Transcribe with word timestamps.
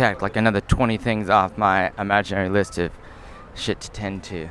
checked 0.00 0.22
like 0.22 0.36
another 0.36 0.62
20 0.62 0.96
things 0.96 1.28
off 1.28 1.58
my 1.58 1.92
imaginary 1.98 2.48
list 2.48 2.78
of 2.78 2.90
shit 3.54 3.78
to 3.82 3.90
tend 3.90 4.24
to 4.24 4.48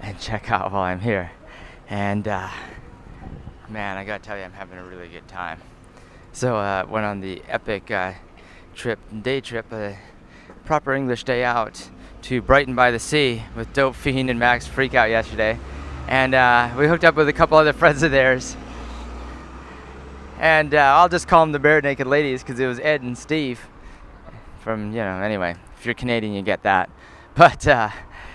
and 0.00 0.18
check 0.18 0.50
out 0.50 0.72
while 0.72 0.80
I'm 0.80 1.00
here. 1.00 1.30
And 1.90 2.26
uh, 2.26 2.48
man, 3.68 3.98
I 3.98 4.04
gotta 4.04 4.24
tell 4.24 4.38
you, 4.38 4.44
I'm 4.44 4.52
having 4.54 4.78
a 4.78 4.84
really 4.84 5.08
good 5.08 5.28
time. 5.28 5.60
So 6.32 6.56
uh, 6.56 6.86
went 6.88 7.04
on 7.04 7.20
the 7.20 7.42
epic 7.50 7.90
uh, 7.90 8.14
trip, 8.74 8.98
day 9.20 9.42
trip, 9.42 9.70
a 9.72 9.98
proper 10.64 10.94
English 10.94 11.24
day 11.24 11.44
out 11.44 11.90
to 12.22 12.40
Brighton 12.40 12.74
by 12.74 12.90
the 12.90 12.98
Sea 12.98 13.42
with 13.54 13.70
Dope 13.74 13.94
Fiend 13.94 14.30
and 14.30 14.38
Max 14.38 14.66
Freakout 14.66 15.10
yesterday, 15.10 15.58
and 16.08 16.32
uh, 16.34 16.70
we 16.78 16.88
hooked 16.88 17.04
up 17.04 17.14
with 17.14 17.28
a 17.28 17.34
couple 17.34 17.58
other 17.58 17.74
friends 17.74 18.02
of 18.02 18.10
theirs. 18.10 18.56
And 20.38 20.72
uh, 20.72 20.78
I'll 20.78 21.10
just 21.10 21.28
call 21.28 21.44
them 21.44 21.52
the 21.52 21.60
Barenaked 21.60 22.06
Ladies 22.06 22.42
because 22.42 22.58
it 22.58 22.66
was 22.66 22.80
Ed 22.80 23.02
and 23.02 23.18
Steve. 23.18 23.68
From 24.62 24.92
you 24.92 24.98
know, 24.98 25.20
anyway, 25.20 25.56
if 25.76 25.84
you're 25.84 25.94
Canadian, 25.94 26.34
you 26.34 26.42
get 26.42 26.62
that. 26.62 26.88
But 27.34 27.66
uh, 27.66 27.88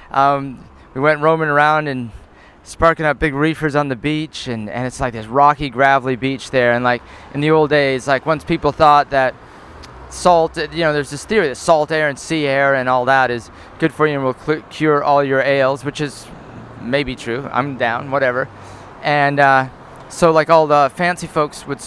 um, 0.09 0.67
we 0.95 1.01
went 1.01 1.21
roaming 1.21 1.49
around 1.49 1.87
and 1.87 2.09
sparking 2.63 3.05
up 3.05 3.19
big 3.19 3.35
reefers 3.35 3.75
on 3.75 3.89
the 3.89 3.95
beach 3.95 4.47
and, 4.47 4.67
and 4.71 4.87
it's 4.87 4.99
like 4.99 5.13
this 5.13 5.27
rocky 5.27 5.69
gravelly 5.69 6.15
beach 6.15 6.49
there. 6.49 6.73
And 6.73 6.83
like 6.83 7.03
in 7.35 7.39
the 7.41 7.51
old 7.51 7.69
days 7.69 8.07
like 8.07 8.25
once 8.25 8.43
people 8.43 8.71
thought 8.71 9.11
that 9.11 9.35
salt 10.09 10.57
you 10.57 10.79
know 10.79 10.93
there's 10.93 11.11
this 11.11 11.25
theory 11.25 11.47
that 11.47 11.57
salt 11.57 11.91
air 11.91 12.09
and 12.09 12.17
sea 12.17 12.47
air 12.47 12.73
and 12.73 12.89
all 12.89 13.05
that 13.05 13.29
is 13.29 13.51
good 13.77 13.93
for 13.93 14.07
you 14.07 14.15
and 14.15 14.23
will 14.23 14.33
cl- 14.33 14.63
cure 14.63 15.03
all 15.03 15.23
your 15.23 15.41
ails 15.41 15.85
which 15.85 16.01
is 16.01 16.25
maybe 16.81 17.15
true. 17.15 17.47
I'm 17.51 17.77
down 17.77 18.09
whatever. 18.09 18.49
And 19.03 19.39
uh, 19.39 19.69
so 20.09 20.31
like 20.31 20.49
all 20.49 20.65
the 20.65 20.91
fancy 20.95 21.27
folks 21.27 21.67
would 21.67 21.81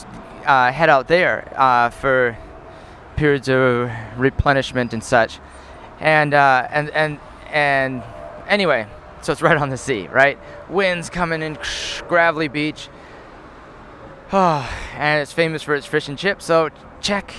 uh, 0.47 0.71
head 0.71 0.89
out 0.89 1.09
there 1.09 1.53
uh, 1.57 1.91
for 1.91 2.39
periods 3.21 3.51
of 3.51 3.91
replenishment 4.17 4.95
and 4.95 5.05
such 5.05 5.39
and 6.01 6.33
uh, 6.33 6.67
and 6.71 6.91
and 6.91 7.21
and 7.53 8.03
anyway, 8.49 8.87
so 9.21 9.33
it's 9.33 9.43
right 9.43 9.57
on 9.57 9.69
the 9.69 9.77
sea, 9.77 10.09
right? 10.09 10.39
Winds 10.69 11.11
coming 11.11 11.43
in, 11.43 11.59
gravelly 12.09 12.49
beach. 12.49 12.89
Oh, 14.33 14.69
and 14.97 15.21
it's 15.21 15.33
famous 15.33 15.63
for 15.63 15.75
its 15.75 15.87
fish 15.87 16.09
and 16.09 16.17
chips. 16.17 16.47
So 16.47 16.71
check 17.01 17.35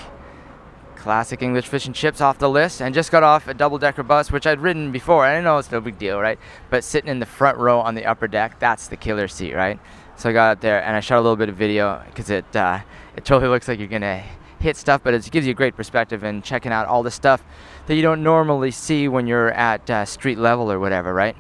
classic 0.96 1.42
English 1.42 1.68
fish 1.68 1.88
and 1.88 1.96
chips 1.96 2.22
off 2.22 2.38
the 2.38 2.50
list. 2.50 2.82
And 2.82 2.94
just 2.94 3.12
got 3.12 3.24
off 3.24 3.48
a 3.48 3.54
double-decker 3.56 4.04
bus, 4.04 4.32
which 4.32 4.46
I'd 4.46 4.60
ridden 4.60 4.92
before. 4.92 5.26
I 5.26 5.42
know 5.42 5.58
it's 5.58 5.72
no 5.72 5.82
big 5.82 5.98
deal, 5.98 6.20
right? 6.20 6.38
But 6.70 6.84
sitting 6.84 7.10
in 7.10 7.20
the 7.20 7.26
front 7.26 7.58
row 7.58 7.80
on 7.80 7.96
the 7.96 8.06
upper 8.06 8.28
deck, 8.28 8.60
that's 8.60 8.88
the 8.88 8.98
killer 8.98 9.28
seat, 9.28 9.56
right? 9.56 9.80
So 10.18 10.30
I 10.30 10.34
got 10.34 10.52
up 10.52 10.62
there 10.62 10.84
and 10.84 10.96
I 10.96 11.00
shot 11.00 11.18
a 11.18 11.22
little 11.22 11.38
bit 11.38 11.50
of 11.50 11.56
video 11.56 12.04
because 12.06 12.30
it 12.30 12.56
uh, 12.56 12.82
it 13.16 13.26
totally 13.26 13.50
looks 13.50 13.68
like 13.68 13.80
you're 13.80 13.88
gonna 13.88 14.24
hit 14.62 14.78
stuff, 14.78 15.02
but 15.04 15.14
it 15.14 15.30
gives 15.32 15.46
you 15.46 15.52
a 15.52 15.56
great 15.56 15.76
perspective 15.76 16.24
and 16.24 16.44
checking 16.44 16.72
out 16.72 16.88
all 16.88 17.04
the 17.04 17.12
stuff 17.12 17.44
that 17.88 17.96
you 17.96 18.02
don't 18.02 18.24
normally 18.24 18.72
see 18.72 19.08
when 19.08 19.28
you're 19.28 19.52
at 19.52 19.90
uh, 19.90 20.06
street 20.06 20.38
level 20.38 20.72
or 20.72 20.80
whatever, 20.80 21.14
right? 21.14 21.36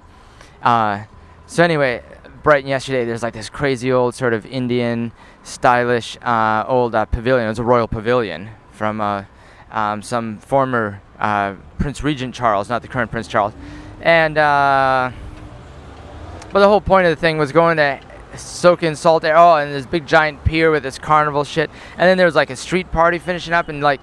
Uh, 0.61 1.03
so 1.47 1.63
anyway, 1.63 2.03
Brighton 2.43 2.69
yesterday, 2.69 3.05
there's 3.05 3.23
like 3.23 3.33
this 3.33 3.49
crazy 3.49 3.91
old 3.91 4.15
sort 4.15 4.33
of 4.33 4.45
Indian, 4.45 5.11
stylish 5.43 6.17
uh, 6.21 6.63
old 6.67 6.95
uh, 6.95 7.05
pavilion. 7.05 7.45
It 7.45 7.49
was 7.49 7.59
a 7.59 7.63
royal 7.63 7.87
pavilion 7.87 8.49
from 8.71 8.99
uh, 8.99 9.25
um, 9.71 10.01
some 10.01 10.39
former 10.39 11.01
uh, 11.19 11.55
Prince 11.77 12.03
Regent 12.03 12.33
Charles, 12.33 12.69
not 12.69 12.81
the 12.81 12.87
current 12.87 13.11
Prince 13.11 13.27
Charles, 13.27 13.53
and 14.01 14.35
but 14.35 16.59
the 16.59 16.67
whole 16.67 16.81
point 16.81 17.07
of 17.07 17.15
the 17.15 17.21
thing 17.21 17.37
was 17.37 17.51
going 17.51 17.77
to 17.77 17.99
soak 18.37 18.83
in 18.83 18.95
salt 18.95 19.23
air. 19.23 19.37
Oh, 19.37 19.55
and 19.55 19.73
this 19.73 19.85
big 19.85 20.05
giant 20.05 20.43
pier 20.43 20.71
with 20.71 20.83
this 20.83 20.99
carnival 20.99 21.43
shit. 21.43 21.69
And 21.93 22.07
then 22.07 22.17
there 22.17 22.25
was 22.25 22.35
like 22.35 22.49
a 22.49 22.55
street 22.55 22.91
party 22.91 23.19
finishing 23.19 23.53
up, 23.53 23.69
and 23.69 23.81
like, 23.81 24.01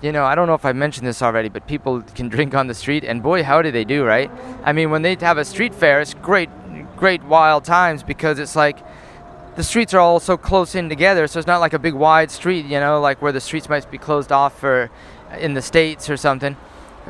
you 0.00 0.12
know, 0.12 0.24
I 0.24 0.34
don't 0.34 0.46
know 0.46 0.54
if 0.54 0.64
I 0.64 0.72
mentioned 0.72 1.06
this 1.06 1.22
already, 1.22 1.48
but 1.48 1.66
people 1.66 2.02
can 2.02 2.28
drink 2.36 2.54
on 2.54 2.66
the 2.66 2.74
street, 2.74 3.04
and 3.04 3.22
boy, 3.22 3.42
how 3.42 3.62
do 3.62 3.70
they 3.70 3.84
do, 3.84 4.04
right? 4.04 4.30
I 4.64 4.72
mean, 4.72 4.90
when 4.90 5.02
they 5.02 5.16
have 5.16 5.38
a 5.38 5.44
street 5.44 5.74
fair, 5.74 6.00
it's 6.00 6.14
great, 6.14 6.50
great 6.96 7.22
wild 7.24 7.64
times 7.64 8.02
because 8.02 8.38
it's 8.38 8.56
like 8.56 8.78
the 9.56 9.64
streets 9.64 9.92
are 9.94 10.00
all 10.00 10.20
so 10.20 10.36
close 10.36 10.74
in 10.74 10.88
together, 10.88 11.26
so 11.26 11.38
it's 11.38 11.46
not 11.46 11.60
like 11.60 11.72
a 11.72 11.78
big 11.78 11.94
wide 11.94 12.30
street, 12.30 12.66
you 12.66 12.80
know, 12.80 13.00
like 13.00 13.20
where 13.20 13.32
the 13.32 13.40
streets 13.40 13.68
might 13.68 13.90
be 13.90 13.98
closed 13.98 14.32
off 14.32 14.58
for 14.58 14.90
in 15.38 15.54
the 15.54 15.62
states 15.62 16.10
or 16.10 16.16
something 16.16 16.56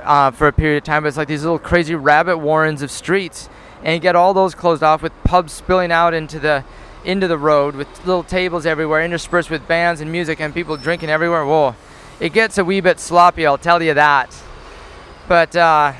uh, 0.02 0.30
for 0.30 0.48
a 0.48 0.52
period 0.52 0.78
of 0.78 0.84
time. 0.84 1.02
But 1.02 1.08
it's 1.08 1.16
like 1.16 1.28
these 1.28 1.42
little 1.42 1.58
crazy 1.58 1.94
rabbit 1.94 2.38
warrens 2.38 2.82
of 2.82 2.90
streets 2.90 3.48
and 3.82 4.02
get 4.02 4.16
all 4.16 4.34
those 4.34 4.54
closed 4.54 4.82
off 4.82 5.02
with 5.02 5.12
pubs 5.24 5.52
spilling 5.52 5.92
out 5.92 6.14
into 6.14 6.38
the 6.38 6.64
into 7.04 7.26
the 7.26 7.38
road 7.38 7.74
with 7.74 7.88
little 8.06 8.22
tables 8.22 8.66
everywhere 8.66 9.02
interspersed 9.02 9.48
with 9.48 9.66
bands 9.66 10.00
and 10.00 10.12
music 10.12 10.40
and 10.40 10.52
people 10.52 10.76
drinking 10.76 11.08
everywhere. 11.08 11.46
Whoa. 11.46 11.74
It 12.18 12.34
gets 12.34 12.58
a 12.58 12.64
wee 12.64 12.80
bit 12.80 13.00
sloppy 13.00 13.46
i'll 13.46 13.58
tell 13.58 13.82
you 13.82 13.94
that. 13.94 14.36
But 15.28 15.54
uh, 15.56 15.94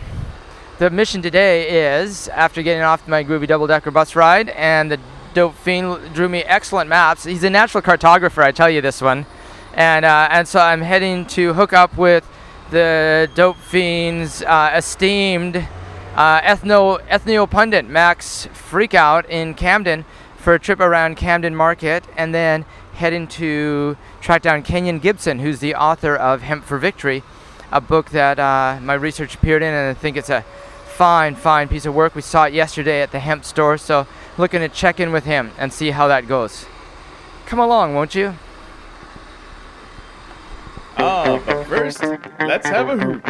the 0.79 0.91
mission 0.91 1.23
today 1.23 1.95
is 1.95 2.29
after 2.29 2.63
getting 2.63 2.83
off 2.83 3.07
my 3.09 3.25
groovy 3.25 3.47
double-decker 3.47 3.91
bus 3.91 4.15
ride 4.17 4.51
and 4.51 4.91
the 4.91 5.01
dope 5.33 5.55
fiend 5.55 6.13
drew 6.13 6.29
me 6.29 6.43
excellent 6.43 6.89
maps 6.89 7.23
he's 7.23 7.45
a 7.45 7.51
natural 7.51 7.81
cartographer 7.81 8.43
i 8.43 8.53
tell 8.53 8.69
you 8.69 8.81
this 8.81 9.01
one. 9.01 9.25
And 9.73 10.05
uh, 10.05 10.29
and 10.31 10.47
so 10.47 10.61
i'm 10.61 10.83
heading 10.83 11.25
to 11.27 11.55
hook 11.55 11.73
up 11.73 11.97
with 11.97 12.29
the 12.71 13.31
dope 13.35 13.57
fiend's 13.57 14.43
uh, 14.43 14.73
esteemed 14.75 15.67
uh, 16.21 16.41
ethno 16.43 17.01
ethno 17.09 17.49
pundit 17.49 17.89
Max 17.89 18.47
Freakout 18.53 19.27
in 19.31 19.55
Camden 19.55 20.05
for 20.37 20.53
a 20.53 20.59
trip 20.59 20.79
around 20.79 21.17
Camden 21.17 21.57
Market, 21.57 22.05
and 22.15 22.35
then 22.35 22.67
heading 22.93 23.27
to 23.27 23.97
track 24.21 24.43
down 24.43 24.63
Kenyon 24.63 24.99
Gibson, 24.99 25.39
who's 25.39 25.61
the 25.61 25.75
author 25.75 26.15
of 26.15 26.43
Hemp 26.43 26.65
for 26.65 26.77
Victory, 26.77 27.23
a 27.73 27.81
book 27.81 28.11
that 28.11 28.39
uh, 28.39 28.79
my 28.83 28.93
research 28.93 29.35
appeared 29.35 29.63
in, 29.63 29.73
and 29.73 29.97
I 29.97 29.99
think 29.99 30.19
it's 30.19 30.29
a 30.29 30.45
fine, 30.85 31.37
fine 31.37 31.69
piece 31.69 31.87
of 31.87 31.95
work. 31.95 32.15
We 32.15 32.21
saw 32.21 32.45
it 32.45 32.53
yesterday 32.53 33.01
at 33.01 33.13
the 33.13 33.21
hemp 33.21 33.47
store, 33.47 33.79
so 33.79 34.07
looking 34.37 34.61
to 34.61 34.69
check 34.69 35.01
in 35.01 35.13
with 35.13 35.25
him 35.25 35.53
and 35.57 35.73
see 35.73 35.93
how 35.93 36.07
that 36.09 36.29
goes. 36.29 36.67
Come 37.47 37.61
along, 37.61 37.95
won't 37.95 38.15
you? 38.15 38.35
Ah, 40.99 41.41
but 41.47 41.65
first, 41.65 42.05
let's 42.41 42.69
have 42.69 42.91
a 42.91 42.99
hoot. 42.99 43.25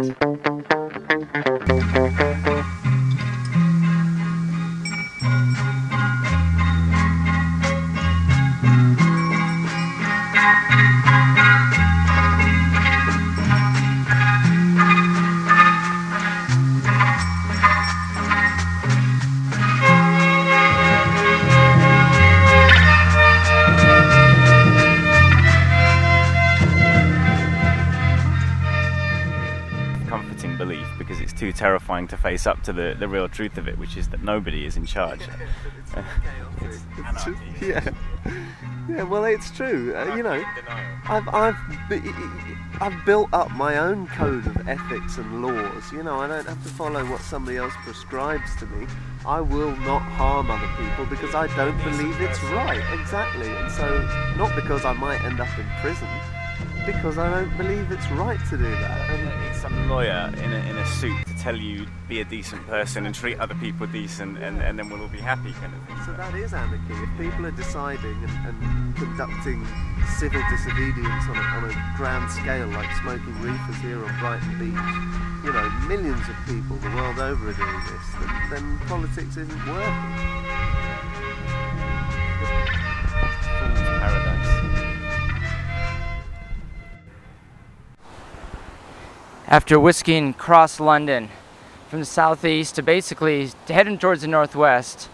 Terrifying 32.01 32.09
to 32.09 32.17
face 32.17 32.47
up 32.47 32.63
to 32.63 32.73
the, 32.73 32.97
the 32.99 33.09
real 33.09 33.29
truth 33.29 33.59
of 33.59 33.69
it, 33.69 33.79
which 33.79 33.97
is 33.97 34.09
that 34.09 34.23
nobody 34.23 34.65
is 34.65 34.77
in 34.77 34.87
charge. 34.87 35.21
Anarchy. 37.07 37.35
yeah, 37.61 37.91
yeah. 38.89 39.03
Well, 39.03 39.25
it's 39.25 39.51
true. 39.51 39.95
Uh, 39.97 40.15
you 40.17 40.23
know, 40.23 40.45
I've 41.07 41.29
I've 41.29 41.57
I've 42.81 43.05
built 43.05 43.33
up 43.33 43.51
my 43.53 43.79
own 43.79 44.07
code 44.09 44.47
of 44.47 44.69
ethics 44.69 45.19
and 45.19 45.43
laws. 45.43 45.93
You 45.93 46.03
know, 46.03 46.21
I 46.21 46.29
don't 46.29 46.47
have 46.47 46.63
to 46.63 46.69
follow 46.69 47.05
what 47.07 47.21
somebody 47.21 47.57
else 47.57 47.75
prescribes 47.83 48.55
to 48.57 48.67
me. 48.67 48.87
I 49.27 49.41
will 49.41 49.77
not 49.77 50.01
harm 50.01 50.51
other 50.51 50.69
people 50.79 51.07
because 51.07 51.35
I 51.35 51.47
don't 51.57 51.79
believe 51.85 52.21
it's 52.21 52.43
right. 52.45 52.83
Exactly, 53.01 53.49
and 53.49 53.71
so 53.73 53.87
not 54.37 54.55
because 54.55 54.85
I 54.85 54.93
might 54.93 55.23
end 55.25 55.41
up 55.41 55.59
in 55.59 55.67
prison, 55.81 56.09
because 56.87 57.19
I 57.19 57.31
don't 57.31 57.57
believe 57.57 57.91
it's 57.91 58.11
right 58.13 58.41
to 58.51 58.57
do 58.57 58.71
that. 58.71 59.11
And 59.11 59.45
Need 59.45 59.57
some 59.57 59.89
lawyer 59.89 60.33
in 60.37 60.53
a, 60.53 60.59
in 60.71 60.77
a 60.77 60.87
suit 60.87 61.30
tell 61.41 61.57
you 61.57 61.87
be 62.09 62.21
a 62.21 62.25
decent 62.25 62.67
person 62.67 63.07
and 63.07 63.15
treat 63.15 63.39
other 63.41 63.55
people 63.55 63.87
decent, 63.87 64.39
and, 64.39 64.61
and 64.61 64.79
then 64.79 64.91
we'll 64.91 65.01
all 65.01 65.09
be 65.09 65.19
happy, 65.19 65.53
kind 65.53 65.73
of 65.75 65.81
thing. 65.89 65.97
So 66.05 66.13
that 66.13 66.35
is 66.35 66.53
anarchy. 66.53 66.93
If 66.93 67.11
people 67.19 67.47
are 67.47 67.57
deciding 67.57 68.17
and, 68.25 68.47
and 68.47 68.97
conducting 68.97 69.67
civil 70.19 70.43
disobedience 70.51 71.25
on 71.33 71.37
a, 71.37 71.47
on 71.57 71.65
a 71.65 71.75
grand 71.97 72.31
scale, 72.31 72.69
like 72.69 72.93
smoking 73.01 73.41
reefers 73.41 73.81
here 73.81 74.05
on 74.05 74.13
Brighton 74.21 74.53
Beach, 74.61 74.87
you 75.45 75.53
know, 75.53 75.67
millions 75.89 76.29
of 76.29 76.37
people 76.45 76.77
the 76.77 76.91
world 76.95 77.19
over 77.19 77.49
are 77.49 77.57
doing 77.57 77.83
this, 77.89 78.07
then, 78.21 78.51
then 78.51 78.79
politics 78.87 79.37
isn't 79.39 79.67
working. 79.67 81.00
After 89.51 89.81
whisking 89.81 90.29
across 90.29 90.79
London 90.79 91.29
from 91.89 91.99
the 91.99 92.07
southeast 92.07 92.77
to 92.77 92.85
basically 92.85 93.51
heading 93.67 93.99
towards 93.99 94.21
the 94.21 94.29
northwest 94.29 95.09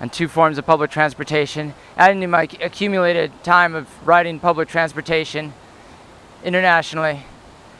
on 0.00 0.10
two 0.10 0.26
forms 0.26 0.58
of 0.58 0.66
public 0.66 0.90
transportation, 0.90 1.72
adding 1.96 2.20
to 2.22 2.26
my 2.26 2.48
accumulated 2.60 3.30
time 3.44 3.76
of 3.76 3.86
riding 4.04 4.40
public 4.40 4.68
transportation 4.68 5.54
internationally, 6.42 7.24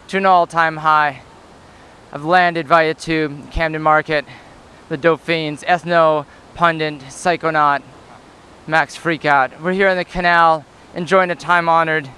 to 0.07 0.19
an 0.19 0.27
all-time 0.27 0.77
high. 0.77 1.23
I've 2.13 2.25
landed 2.25 2.69
via 2.69 2.95
tube, 2.95 3.51
Camden 3.51 3.83
Market, 3.83 4.25
the 4.89 4.97
Dope 4.97 5.21
Fiend's, 5.21 5.65
Ethno, 5.65 6.27
Pundit, 6.55 7.01
Psychonaut, 7.09 7.83
Max 8.69 8.97
Freakout. 8.97 9.61
We're 9.61 9.73
here 9.73 9.89
on 9.89 9.97
the 9.97 10.05
canal 10.05 10.65
enjoying 10.95 11.33
a 11.33 11.35
time-honored 11.35 12.09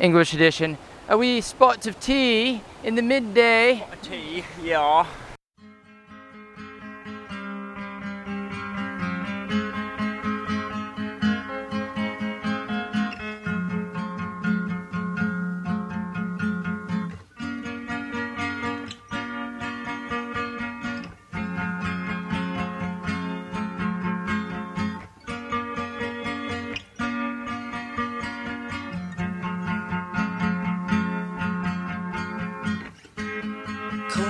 English 0.00 0.34
edition. 0.34 0.78
A 1.10 1.16
wee 1.16 1.40
spot 1.40 1.86
of 1.86 1.98
tea 2.00 2.60
in 2.84 2.94
the 2.94 3.00
midday. 3.00 3.82
Tea, 4.02 4.44
yeah. 4.62 5.06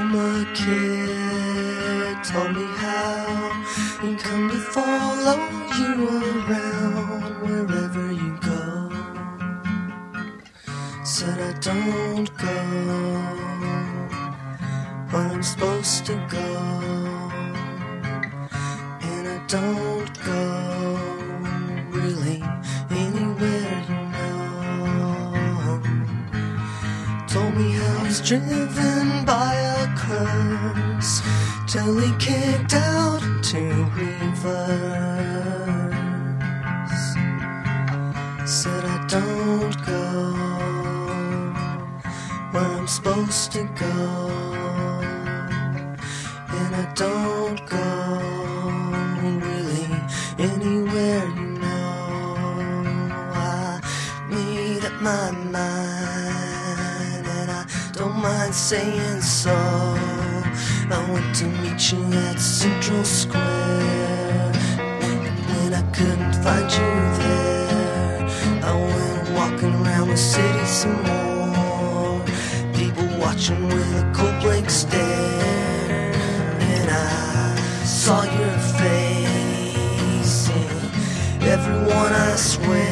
Coma 0.08 0.46
kid. 0.54 2.24
Told 2.24 2.56
me 2.56 2.64
how 2.76 3.52
you 4.02 4.16
come 4.16 4.48
to 4.48 4.56
follow 4.56 5.38
you 5.78 6.08
around 6.48 7.42
wherever 7.42 8.12
you 8.12 8.38
go. 8.40 8.90
Said 11.04 11.38
I 11.38 11.52
don't 11.60 12.30
go 12.38 12.58
where 15.10 15.28
I'm 15.28 15.42
supposed 15.42 16.06
to 16.06 16.14
go, 16.30 16.48
and 19.02 19.28
I 19.28 19.38
don't 19.46 20.24
go 20.24 20.42
really 21.90 22.42
anywhere 22.90 23.84
you 23.90 24.00
know. 24.16 25.82
Told 27.28 27.54
me 27.54 27.72
how 27.72 28.04
he's 28.04 28.20
driven 28.22 29.26
by 29.26 29.67
till 31.66 31.98
he 31.98 32.10
kicked 32.18 32.74
out 32.74 33.20
to 33.42 33.60
reverse. 33.94 34.48
Said 38.46 38.84
I 38.84 39.06
don't 39.08 39.76
go 39.84 40.32
where 42.52 42.64
I'm 42.64 42.86
supposed 42.86 43.52
to 43.52 43.64
go, 43.74 44.30
and 46.58 46.74
I 46.74 46.92
don't 46.94 47.60
go 47.68 48.07
saying 58.52 59.20
so. 59.20 59.54
I 60.90 61.06
went 61.12 61.34
to 61.36 61.44
meet 61.62 61.92
you 61.92 62.02
at 62.26 62.38
Central 62.38 63.04
Square. 63.04 64.52
And 64.78 65.38
when 65.48 65.74
I 65.74 65.82
couldn't 65.92 66.34
find 66.44 66.68
you 66.78 66.92
there, 67.20 68.28
I 68.64 68.72
went 68.74 69.30
walking 69.38 69.74
around 69.84 70.08
the 70.08 70.16
city 70.16 70.64
some 70.64 71.02
more. 71.02 72.24
People 72.72 73.06
watching 73.18 73.66
with 73.68 74.02
a 74.02 74.12
cold 74.14 74.40
blank 74.42 74.70
stare. 74.70 76.12
And 76.72 76.90
I 76.90 77.56
saw 77.84 78.22
your 78.22 78.58
face. 78.80 80.48
And 80.48 81.42
everyone, 81.42 82.12
I 82.12 82.34
swear, 82.36 82.87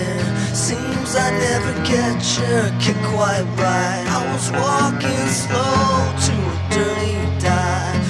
I 1.19 1.31
never 1.39 1.73
get 1.85 2.21
your 2.39 2.65
kick 2.81 2.97
quite 3.15 3.47
right. 3.57 4.05
I 4.07 4.21
was 4.33 4.51
walking 4.53 5.27
slow 5.29 5.97
to 6.27 6.35
a 6.53 6.57
dirty 6.75 7.17
dive. 7.41 8.05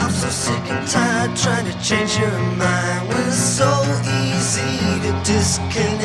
I'm 0.00 0.10
so 0.10 0.28
sick 0.28 0.64
and 0.70 0.88
tired 0.88 1.36
trying 1.36 1.66
to 1.70 1.76
change 1.82 2.16
your 2.18 2.38
mind 2.56 3.08
when 3.08 3.28
it's 3.28 3.36
so 3.36 3.70
easy 4.24 4.80
to 5.04 5.12
disconnect 5.24 5.97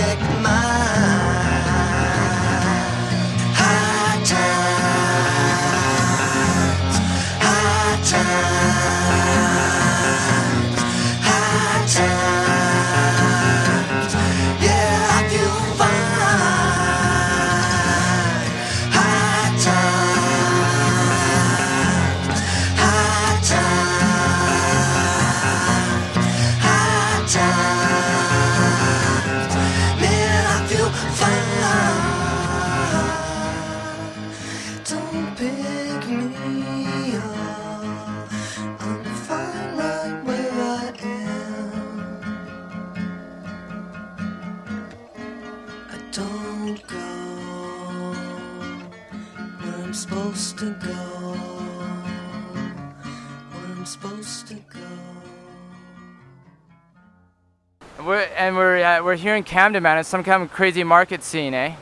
we're 59.04 59.16
here 59.16 59.36
in 59.36 59.44
Camden, 59.44 59.84
man. 59.84 59.98
It's 59.98 60.10
some 60.10 60.24
kind 60.24 60.42
of 60.42 60.52
crazy 60.52 60.84
market 60.84 61.24
scene, 61.24 61.54
eh? 61.54 61.76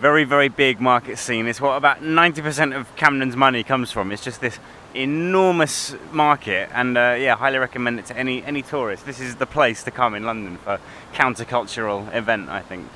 Very, 0.00 0.24
very 0.24 0.48
big 0.48 0.80
market 0.80 1.18
scene. 1.18 1.46
It's 1.46 1.60
what 1.60 1.76
about 1.76 2.00
90% 2.00 2.76
of 2.76 2.94
Camden's 2.96 3.36
money 3.36 3.62
comes 3.62 3.90
from. 3.90 4.12
It's 4.12 4.22
just 4.22 4.40
this 4.40 4.58
enormous 4.94 5.94
market, 6.12 6.70
and 6.72 6.96
uh, 6.96 7.16
yeah, 7.18 7.36
highly 7.36 7.58
recommend 7.58 7.98
it 7.98 8.06
to 8.06 8.16
any 8.16 8.42
any 8.44 8.62
tourist. 8.62 9.04
This 9.04 9.20
is 9.20 9.36
the 9.36 9.46
place 9.46 9.82
to 9.84 9.90
come 9.90 10.14
in 10.14 10.24
London 10.24 10.56
for 10.58 10.80
countercultural 11.12 12.12
event, 12.14 12.48
I 12.48 12.60
think. 12.60 12.88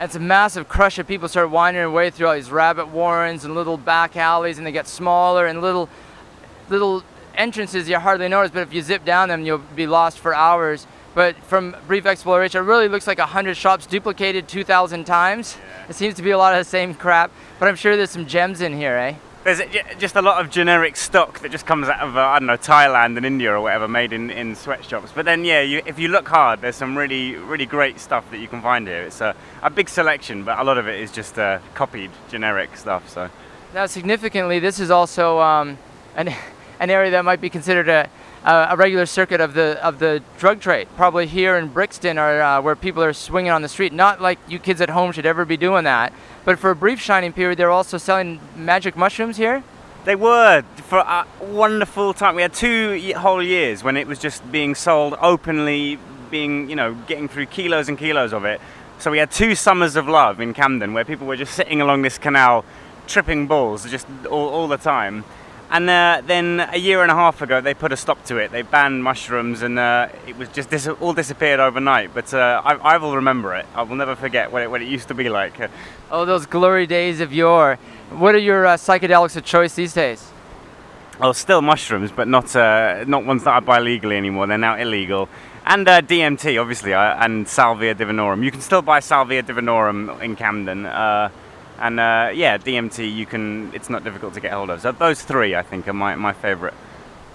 It's 0.00 0.14
a 0.14 0.20
massive 0.20 0.68
crush 0.68 0.98
of 0.98 1.06
people 1.06 1.28
start 1.28 1.50
winding 1.50 1.80
their 1.80 1.90
way 1.90 2.10
through 2.10 2.28
all 2.28 2.34
these 2.34 2.50
rabbit 2.50 2.88
warrens 2.88 3.44
and 3.44 3.54
little 3.54 3.76
back 3.76 4.16
alleys, 4.16 4.58
and 4.58 4.66
they 4.66 4.72
get 4.72 4.86
smaller 4.86 5.46
and 5.46 5.60
little 5.60 5.88
little 6.68 7.02
entrances 7.36 7.88
you 7.88 7.98
hardly 7.98 8.28
notice. 8.28 8.50
But 8.50 8.60
if 8.60 8.72
you 8.72 8.82
zip 8.82 9.04
down 9.04 9.28
them, 9.28 9.44
you'll 9.44 9.58
be 9.58 9.86
lost 9.86 10.18
for 10.18 10.34
hours. 10.34 10.86
But 11.14 11.36
from 11.44 11.76
brief 11.86 12.06
exploration, 12.06 12.60
it 12.60 12.64
really 12.64 12.88
looks 12.88 13.06
like 13.06 13.20
a 13.20 13.26
hundred 13.26 13.56
shops 13.56 13.86
duplicated 13.86 14.48
2,000 14.48 15.04
times. 15.04 15.56
It 15.88 15.94
seems 15.94 16.14
to 16.14 16.22
be 16.22 16.32
a 16.32 16.38
lot 16.38 16.54
of 16.54 16.58
the 16.58 16.68
same 16.68 16.92
crap, 16.92 17.30
but 17.60 17.68
I'm 17.68 17.76
sure 17.76 17.96
there's 17.96 18.10
some 18.10 18.26
gems 18.26 18.60
in 18.60 18.76
here, 18.76 18.96
eh? 18.96 19.14
There's 19.44 19.60
just 19.98 20.16
a 20.16 20.22
lot 20.22 20.42
of 20.42 20.50
generic 20.50 20.96
stock 20.96 21.40
that 21.40 21.52
just 21.52 21.66
comes 21.66 21.86
out 21.86 22.00
of 22.00 22.16
uh, 22.16 22.20
I 22.20 22.38
don't 22.38 22.46
know 22.46 22.56
Thailand 22.56 23.18
and 23.18 23.26
India 23.26 23.52
or 23.52 23.60
whatever, 23.60 23.86
made 23.86 24.14
in, 24.14 24.30
in 24.30 24.56
sweatshops. 24.56 25.12
But 25.14 25.26
then 25.26 25.44
yeah, 25.44 25.60
you, 25.60 25.82
if 25.84 25.98
you 25.98 26.08
look 26.08 26.26
hard, 26.26 26.62
there's 26.62 26.76
some 26.76 26.96
really 26.96 27.36
really 27.36 27.66
great 27.66 28.00
stuff 28.00 28.28
that 28.30 28.38
you 28.38 28.48
can 28.48 28.62
find 28.62 28.88
here. 28.88 29.02
It's 29.02 29.20
a, 29.20 29.36
a 29.62 29.68
big 29.68 29.90
selection, 29.90 30.44
but 30.44 30.58
a 30.58 30.64
lot 30.64 30.78
of 30.78 30.88
it 30.88 30.98
is 30.98 31.12
just 31.12 31.38
uh, 31.38 31.58
copied 31.74 32.10
generic 32.30 32.74
stuff. 32.74 33.06
So 33.10 33.28
Now, 33.74 33.84
significantly, 33.84 34.60
this 34.60 34.80
is 34.80 34.90
also 34.90 35.38
um, 35.40 35.76
an, 36.16 36.34
an 36.84 36.90
area 36.90 37.10
that 37.10 37.24
might 37.24 37.40
be 37.40 37.50
considered 37.50 37.88
a, 37.88 38.08
a, 38.44 38.76
regular 38.76 39.06
circuit 39.06 39.40
of 39.40 39.54
the 39.54 39.84
of 39.84 39.98
the 39.98 40.22
drug 40.38 40.60
trade. 40.60 40.86
Probably 40.96 41.26
here 41.26 41.56
in 41.56 41.68
Brixton, 41.68 42.18
or 42.18 42.40
uh, 42.40 42.60
where 42.60 42.76
people 42.76 43.02
are 43.02 43.12
swinging 43.12 43.50
on 43.50 43.62
the 43.62 43.68
street. 43.68 43.92
Not 43.92 44.20
like 44.20 44.38
you 44.46 44.58
kids 44.58 44.80
at 44.80 44.90
home 44.90 45.10
should 45.10 45.26
ever 45.26 45.44
be 45.44 45.56
doing 45.56 45.84
that. 45.84 46.12
But 46.44 46.58
for 46.58 46.70
a 46.70 46.76
brief 46.76 47.00
shining 47.00 47.32
period, 47.32 47.58
they're 47.58 47.70
also 47.70 47.98
selling 47.98 48.38
magic 48.54 48.96
mushrooms 48.96 49.38
here. 49.38 49.64
They 50.04 50.14
were 50.14 50.62
for 50.88 50.98
a 50.98 51.26
wonderful 51.40 52.12
time. 52.12 52.36
We 52.36 52.42
had 52.42 52.52
two 52.52 53.12
whole 53.16 53.42
years 53.42 53.82
when 53.82 53.96
it 53.96 54.06
was 54.06 54.18
just 54.18 54.40
being 54.52 54.74
sold 54.74 55.16
openly, 55.20 55.98
being 56.30 56.68
you 56.68 56.76
know 56.76 56.94
getting 57.06 57.26
through 57.28 57.46
kilos 57.46 57.88
and 57.88 57.98
kilos 57.98 58.32
of 58.32 58.44
it. 58.44 58.60
So 58.98 59.10
we 59.10 59.18
had 59.18 59.30
two 59.30 59.54
summers 59.54 59.96
of 59.96 60.06
love 60.06 60.40
in 60.40 60.54
Camden 60.54 60.92
where 60.92 61.04
people 61.04 61.26
were 61.26 61.36
just 61.36 61.54
sitting 61.54 61.80
along 61.80 62.02
this 62.02 62.18
canal, 62.18 62.64
tripping 63.06 63.46
balls 63.46 63.90
just 63.90 64.06
all, 64.30 64.48
all 64.50 64.68
the 64.68 64.76
time. 64.76 65.24
And 65.70 65.90
uh, 65.90 66.22
then 66.24 66.60
a 66.60 66.76
year 66.76 67.02
and 67.02 67.10
a 67.10 67.14
half 67.14 67.42
ago, 67.42 67.60
they 67.60 67.74
put 67.74 67.92
a 67.92 67.96
stop 67.96 68.24
to 68.26 68.36
it. 68.36 68.52
They 68.52 68.62
banned 68.62 69.02
mushrooms, 69.02 69.62
and 69.62 69.78
uh, 69.78 70.08
it 70.26 70.36
was 70.36 70.48
just 70.50 70.70
dis- 70.70 70.86
all 70.86 71.14
disappeared 71.14 71.58
overnight. 71.58 72.14
But 72.14 72.32
uh, 72.32 72.62
I, 72.64 72.74
I 72.74 72.96
will 72.98 73.16
remember 73.16 73.54
it. 73.54 73.66
I 73.74 73.82
will 73.82 73.96
never 73.96 74.14
forget 74.14 74.52
what 74.52 74.62
it, 74.62 74.70
what 74.70 74.82
it 74.82 74.88
used 74.88 75.08
to 75.08 75.14
be 75.14 75.28
like. 75.28 75.54
Oh, 76.10 76.24
those 76.24 76.46
glory 76.46 76.86
days 76.86 77.20
of 77.20 77.32
yore. 77.32 77.76
What 78.10 78.34
are 78.34 78.38
your 78.38 78.66
uh, 78.66 78.76
psychedelics 78.76 79.36
of 79.36 79.44
choice 79.44 79.74
these 79.74 79.94
days? 79.94 80.30
Oh, 81.20 81.32
still 81.32 81.62
mushrooms, 81.62 82.12
but 82.12 82.28
not 82.28 82.54
uh, 82.54 83.04
not 83.06 83.24
ones 83.24 83.44
that 83.44 83.54
I 83.54 83.60
buy 83.60 83.80
legally 83.80 84.16
anymore. 84.16 84.46
They're 84.46 84.58
now 84.58 84.76
illegal. 84.76 85.28
And 85.64 85.88
uh, 85.88 86.02
DMT, 86.02 86.60
obviously, 86.60 86.92
uh, 86.92 87.24
and 87.24 87.48
Salvia 87.48 87.94
divinorum. 87.94 88.44
You 88.44 88.50
can 88.50 88.60
still 88.60 88.82
buy 88.82 89.00
Salvia 89.00 89.42
divinorum 89.42 90.20
in 90.20 90.36
Camden. 90.36 90.86
And 91.78 91.98
uh, 91.98 92.30
yeah, 92.34 92.58
DMT, 92.58 93.14
you 93.14 93.26
can. 93.26 93.72
It's 93.74 93.90
not 93.90 94.04
difficult 94.04 94.34
to 94.34 94.40
get 94.40 94.52
hold 94.52 94.70
of. 94.70 94.80
So 94.80 94.92
those 94.92 95.22
three, 95.22 95.54
I 95.54 95.62
think, 95.62 95.88
are 95.88 95.92
my, 95.92 96.14
my 96.14 96.32
favorite. 96.32 96.74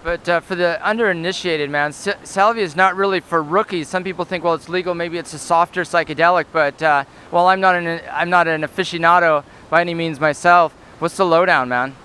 But 0.01 0.29
uh, 0.29 0.39
for 0.39 0.55
the 0.55 0.79
underinitiated, 0.81 1.69
man, 1.69 1.89
s- 1.89 2.07
salvia 2.23 2.63
is 2.63 2.75
not 2.75 2.95
really 2.95 3.19
for 3.19 3.43
rookies. 3.43 3.89
Some 3.89 4.03
people 4.03 4.23
think, 4.23 4.45
well, 4.45 4.53
it's 4.53 4.69
legal. 4.69 4.95
Maybe 4.95 5.17
it's 5.17 5.33
a 5.33 5.37
softer 5.39 5.81
psychedelic. 5.81 6.45
But 6.53 6.81
uh, 6.81 7.03
well, 7.31 7.47
I'm 7.47 7.59
not 7.59 7.75
an 7.75 8.01
I'm 8.11 8.29
not 8.29 8.47
an 8.47 8.61
aficionado 8.61 9.43
by 9.69 9.81
any 9.81 9.93
means 9.93 10.19
myself. 10.19 10.73
What's 10.99 11.17
the 11.17 11.25
lowdown, 11.25 11.69
man? 11.69 11.95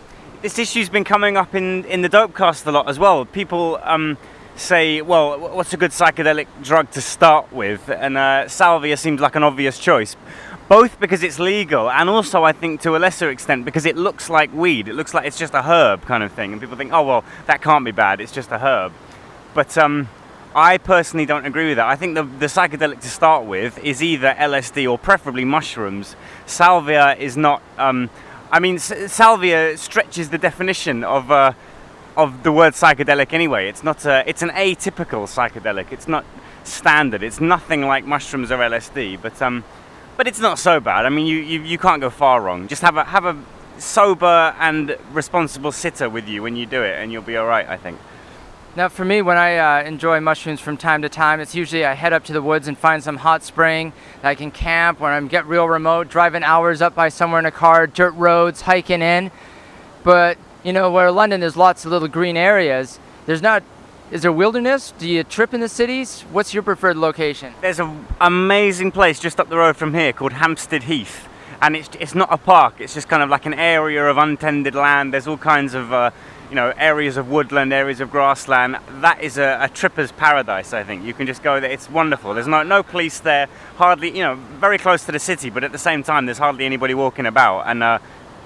this 0.45 0.59
issue's 0.59 0.91
been 0.91 1.05
coming 1.05 1.39
up 1.39 1.55
in, 1.55 1.87
in 1.87 2.03
the 2.03 2.09
dopecast 2.11 2.67
a 2.67 2.71
lot 2.71 2.87
as 2.87 2.99
well. 2.99 3.25
People 3.25 3.81
um, 3.83 4.19
say, 4.57 5.01
well, 5.01 5.39
what's 5.41 5.73
a 5.73 5.77
good 5.79 5.91
psychedelic 5.91 6.47
drug 6.63 6.91
to 6.91 7.01
start 7.01 7.51
with? 7.51 7.89
And 7.89 8.19
uh, 8.19 8.47
salvia 8.47 8.99
seems 8.99 9.23
like 9.23 9.37
an 9.37 9.43
obvious 9.43 9.79
choice. 9.79 10.17
Both 10.69 10.99
because 10.99 11.23
it's 11.23 11.39
legal 11.39 11.91
and 11.91 12.09
also, 12.09 12.43
I 12.43 12.53
think, 12.53 12.81
to 12.83 12.97
a 12.97 12.99
lesser 12.99 13.29
extent, 13.31 13.65
because 13.65 13.85
it 13.85 13.97
looks 13.97 14.31
like 14.31 14.53
weed. 14.55 14.89
It 14.89 14.95
looks 14.95 15.13
like 15.13 15.27
it's 15.27 15.39
just 15.39 15.53
a 15.53 15.63
herb 15.63 16.03
kind 16.07 16.23
of 16.23 16.33
thing. 16.33 16.53
And 16.53 16.61
people 16.61 16.77
think, 16.77 16.93
oh, 16.93 17.03
well, 17.03 17.25
that 17.47 17.61
can't 17.61 17.85
be 17.85 17.91
bad. 17.91 18.21
It's 18.21 18.33
just 18.33 18.51
a 18.51 18.59
herb. 18.59 18.93
But 19.53 19.77
um, 19.77 20.09
I 20.55 20.79
personally 20.79 21.27
don't 21.27 21.45
agree 21.45 21.69
with 21.69 21.77
that. 21.77 21.87
I 21.87 21.97
think 21.97 22.15
the, 22.15 22.23
the 22.23 22.47
psychedelic 22.47 23.01
to 23.01 23.09
start 23.09 23.45
with 23.45 23.77
is 23.79 24.03
either 24.03 24.35
LSD 24.39 24.91
or 24.91 24.99
preferably 24.99 25.45
mushrooms. 25.45 26.17
Salvia 26.47 27.15
is 27.17 27.37
not. 27.37 27.61
Um, 27.77 28.09
I 28.51 28.61
mean, 28.61 28.79
salvia 28.79 29.77
stretches 29.77 30.31
the 30.31 30.39
definition 30.39 31.03
of 31.03 31.31
uh, 31.31 31.53
of 32.17 32.45
the 32.45 32.53
word 32.53 32.75
psychedelic 32.75 33.33
anyway. 33.33 33.69
It's 33.69 33.83
not. 33.83 34.07
A, 34.07 34.23
it's 34.29 34.43
an 34.43 34.51
atypical 34.51 35.27
psychedelic. 35.27 35.93
It's 35.93 36.07
not 36.07 36.25
standard. 36.63 37.23
It's 37.23 37.41
nothing 37.41 37.83
like 37.83 38.05
mushrooms 38.07 38.53
or 38.53 38.59
LSD. 38.59 39.21
But 39.21 39.43
um, 39.43 39.65
but 40.17 40.27
it's 40.27 40.41
not 40.41 40.59
so 40.59 40.81
bad. 40.81 41.07
I 41.07 41.09
mean, 41.09 41.27
you, 41.27 41.39
you, 41.39 41.63
you 41.63 41.79
can't 41.79 42.01
go 42.01 42.11
far 42.11 42.41
wrong. 42.41 42.69
Just 42.69 42.83
have 42.83 42.97
a 42.97 43.05
have 43.05 43.25
a 43.25 43.37
sober 43.79 44.55
and 44.59 44.97
responsible 45.13 45.73
sitter 45.73 46.09
with 46.09 46.29
you 46.29 46.43
when 46.43 46.57
you 46.57 46.67
do 46.67 46.83
it, 46.83 46.99
and 47.01 47.13
you'll 47.13 47.23
be 47.23 47.37
all 47.37 47.47
right. 47.47 47.69
I 47.69 47.77
think. 47.77 47.99
Now, 48.77 48.89
for 48.89 49.05
me, 49.05 49.23
when 49.23 49.37
I 49.37 49.57
uh, 49.57 49.85
enjoy 49.85 50.19
mushrooms 50.19 50.61
from 50.61 50.77
time 50.77 51.03
to 51.03 51.09
time, 51.09 51.39
it's 51.39 51.55
usually 51.55 51.85
I 51.85 51.93
head 51.93 52.13
up 52.13 52.25
to 52.25 52.33
the 52.33 52.43
woods 52.43 52.67
and 52.67 52.77
find 52.77 53.05
some 53.05 53.19
hot 53.19 53.45
spring 53.45 53.93
that 54.21 54.29
I 54.29 54.35
can 54.35 54.51
camp. 54.51 54.99
When 54.99 55.13
I 55.13 55.29
get 55.29 55.47
real 55.47 55.69
remote, 55.69 56.09
driving 56.09 56.43
hours 56.43 56.83
up 56.83 56.93
by 56.93 57.09
somewhere 57.09 57.39
in 57.39 57.47
a 57.47 57.53
car, 57.53 57.87
dirt 57.87 58.13
roads, 58.13 58.63
hiking 58.63 59.01
in. 59.01 59.31
But 60.03 60.39
you 60.65 60.73
know, 60.73 60.91
where 60.91 61.11
London, 61.13 61.41
there's 61.41 61.57
lots 61.57 61.85
of 61.85 61.93
little 61.93 62.09
green 62.09 62.37
areas. 62.37 62.99
There's 63.27 63.43
not. 63.43 63.63
Is 64.15 64.23
there 64.23 64.31
wilderness? 64.31 64.95
Do 64.97 65.09
you 65.09 65.25
trip 65.25 65.53
in 65.55 65.61
the 65.61 65.69
cities? 65.69 66.21
What's 66.31 66.55
your 66.55 66.63
preferred 66.63 66.97
location? 66.97 67.53
There's 67.61 67.81
an 67.81 68.07
amazing 68.21 68.93
place 68.93 69.19
just 69.19 69.41
up 69.41 69.49
the 69.49 69.57
road 69.57 69.77
from 69.77 69.93
here 69.93 70.13
called 70.13 70.35
Hampstead 70.35 70.85
Heath, 70.85 71.27
and 71.61 71.75
it's 71.75 71.91
it's 71.99 72.15
not 72.15 72.33
a 72.33 72.37
park. 72.37 72.75
It's 72.79 72.95
just 72.95 73.09
kind 73.09 73.25
of 73.25 73.29
like 73.29 73.45
an 73.45 73.55
area 73.55 74.09
of 74.09 74.17
untended 74.17 74.77
land. 74.77 75.13
There's 75.13 75.27
all 75.27 75.37
kinds 75.37 75.75
of 75.75 75.93
uh, 75.93 76.13
you 76.49 76.55
know 76.55 76.73
areas 76.77 77.17
of 77.17 77.29
woodland, 77.29 77.73
areas 77.73 77.99
of 77.99 78.13
grassland. 78.13 78.79
That 79.01 79.21
is 79.21 79.37
a, 79.37 79.59
a 79.61 79.69
tripper's 79.69 80.13
paradise. 80.13 80.73
I 80.73 80.85
think 80.85 81.03
you 81.03 81.13
can 81.13 81.27
just 81.27 81.43
go 81.43 81.59
there. 81.59 81.73
It's 81.73 81.91
wonderful. 81.91 82.35
There's 82.35 82.47
no 82.47 82.63
no 82.63 82.85
police 82.85 83.19
there. 83.19 83.49
Hardly 83.79 84.17
you 84.17 84.23
know 84.23 84.37
very 84.61 84.79
close 84.79 85.05
to 85.07 85.11
the 85.11 85.19
city, 85.19 85.51
but 85.51 85.65
at 85.65 85.73
the 85.73 85.85
same 85.91 86.05
time 86.05 86.27
there's 86.27 86.39
hardly 86.39 86.67
anybody 86.67 86.95
walking 86.95 87.27
about, 87.27 87.63
and 87.63 87.83
a 87.83 88.01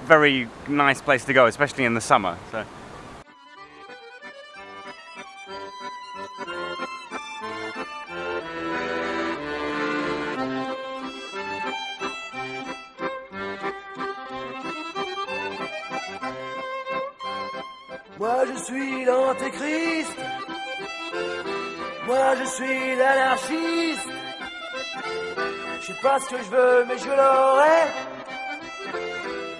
very 0.05 0.49
nice 0.67 0.99
place 0.99 1.25
to 1.25 1.33
go, 1.33 1.45
especially 1.45 1.85
in 1.85 1.93
the 1.93 2.01
summer. 2.01 2.39
So. 2.51 2.65
Pas 26.01 26.17
ce 26.19 26.29
que 26.29 26.37
je 26.37 26.49
veux, 26.49 26.85
mais 26.87 26.97
je 26.97 27.09
l'aurai. 27.09 27.79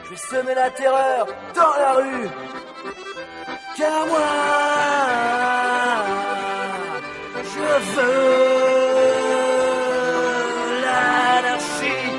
Je 0.05 0.10
vais 0.10 0.15
semer 0.15 0.55
la 0.55 0.69
terreur 0.72 1.27
dans 1.53 1.75
la 1.77 1.93
rue. 1.93 2.29
Car 3.77 4.08
moi, 4.08 4.19
je 7.43 7.60
veux 7.96 8.39
l'anarchie. 10.81 12.10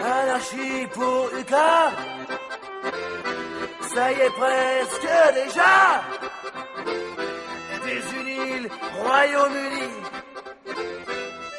Anarchie 0.00 0.86
pour 0.92 1.28
Uka. 1.40 1.90
Ça 3.94 4.12
y 4.12 4.20
est 4.20 4.30
presque 4.30 5.08
déjà. 5.34 6.02
Royaume-Uni. 9.14 9.88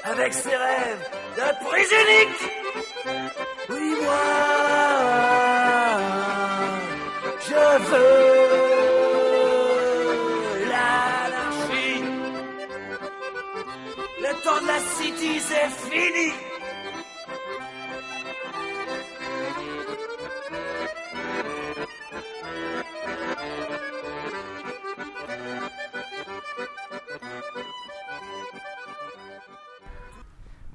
Avec 0.04 0.34
ses 0.34 0.56
rêves 0.66 1.06
de 1.38 1.48
prise 1.66 1.94
unique. 2.04 2.42
Oui, 3.70 3.90
moi, 4.04 4.28
je 7.48 7.64
veux 7.90 8.26
l'anarchie. 10.72 12.04
Le 14.26 14.32
temps 14.44 14.62
de 14.64 14.68
la 14.74 14.80
city, 14.98 15.34
c'est 15.50 15.72
fini. 15.90 16.30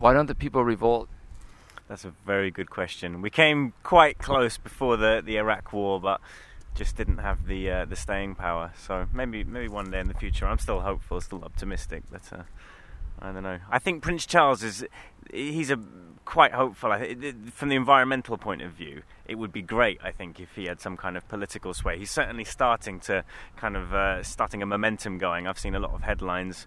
Why 0.00 0.14
don't 0.14 0.26
the 0.26 0.34
people 0.34 0.64
revolt? 0.64 1.10
That's 1.86 2.06
a 2.06 2.14
very 2.24 2.50
good 2.50 2.70
question. 2.70 3.20
We 3.20 3.28
came 3.28 3.74
quite 3.82 4.16
close 4.16 4.56
before 4.56 4.96
the, 4.96 5.22
the 5.22 5.36
Iraq 5.36 5.74
War, 5.74 6.00
but 6.00 6.22
just 6.74 6.96
didn't 6.96 7.18
have 7.18 7.46
the 7.46 7.70
uh, 7.70 7.84
the 7.84 7.96
staying 7.96 8.34
power. 8.34 8.72
So 8.78 9.06
maybe 9.12 9.44
maybe 9.44 9.68
one 9.68 9.90
day 9.90 10.00
in 10.00 10.08
the 10.08 10.14
future. 10.14 10.46
I'm 10.46 10.58
still 10.58 10.80
hopeful, 10.80 11.20
still 11.20 11.44
optimistic, 11.44 12.04
but 12.10 12.22
uh, 12.32 12.44
I 13.20 13.32
don't 13.32 13.42
know. 13.42 13.58
I 13.70 13.78
think 13.78 14.02
Prince 14.02 14.24
Charles 14.24 14.62
is 14.62 14.86
he's 15.30 15.70
a 15.70 15.78
quite 16.24 16.52
hopeful. 16.52 16.96
From 17.52 17.68
the 17.68 17.76
environmental 17.76 18.38
point 18.38 18.62
of 18.62 18.72
view, 18.72 19.02
it 19.26 19.34
would 19.34 19.52
be 19.52 19.62
great. 19.62 19.98
I 20.02 20.12
think 20.12 20.40
if 20.40 20.56
he 20.56 20.64
had 20.64 20.80
some 20.80 20.96
kind 20.96 21.18
of 21.18 21.28
political 21.28 21.74
sway. 21.74 21.98
He's 21.98 22.10
certainly 22.10 22.44
starting 22.44 23.00
to 23.00 23.22
kind 23.58 23.76
of 23.76 23.92
uh, 23.92 24.22
starting 24.22 24.62
a 24.62 24.66
momentum 24.66 25.18
going. 25.18 25.46
I've 25.46 25.58
seen 25.58 25.74
a 25.74 25.80
lot 25.80 25.92
of 25.92 26.02
headlines 26.02 26.66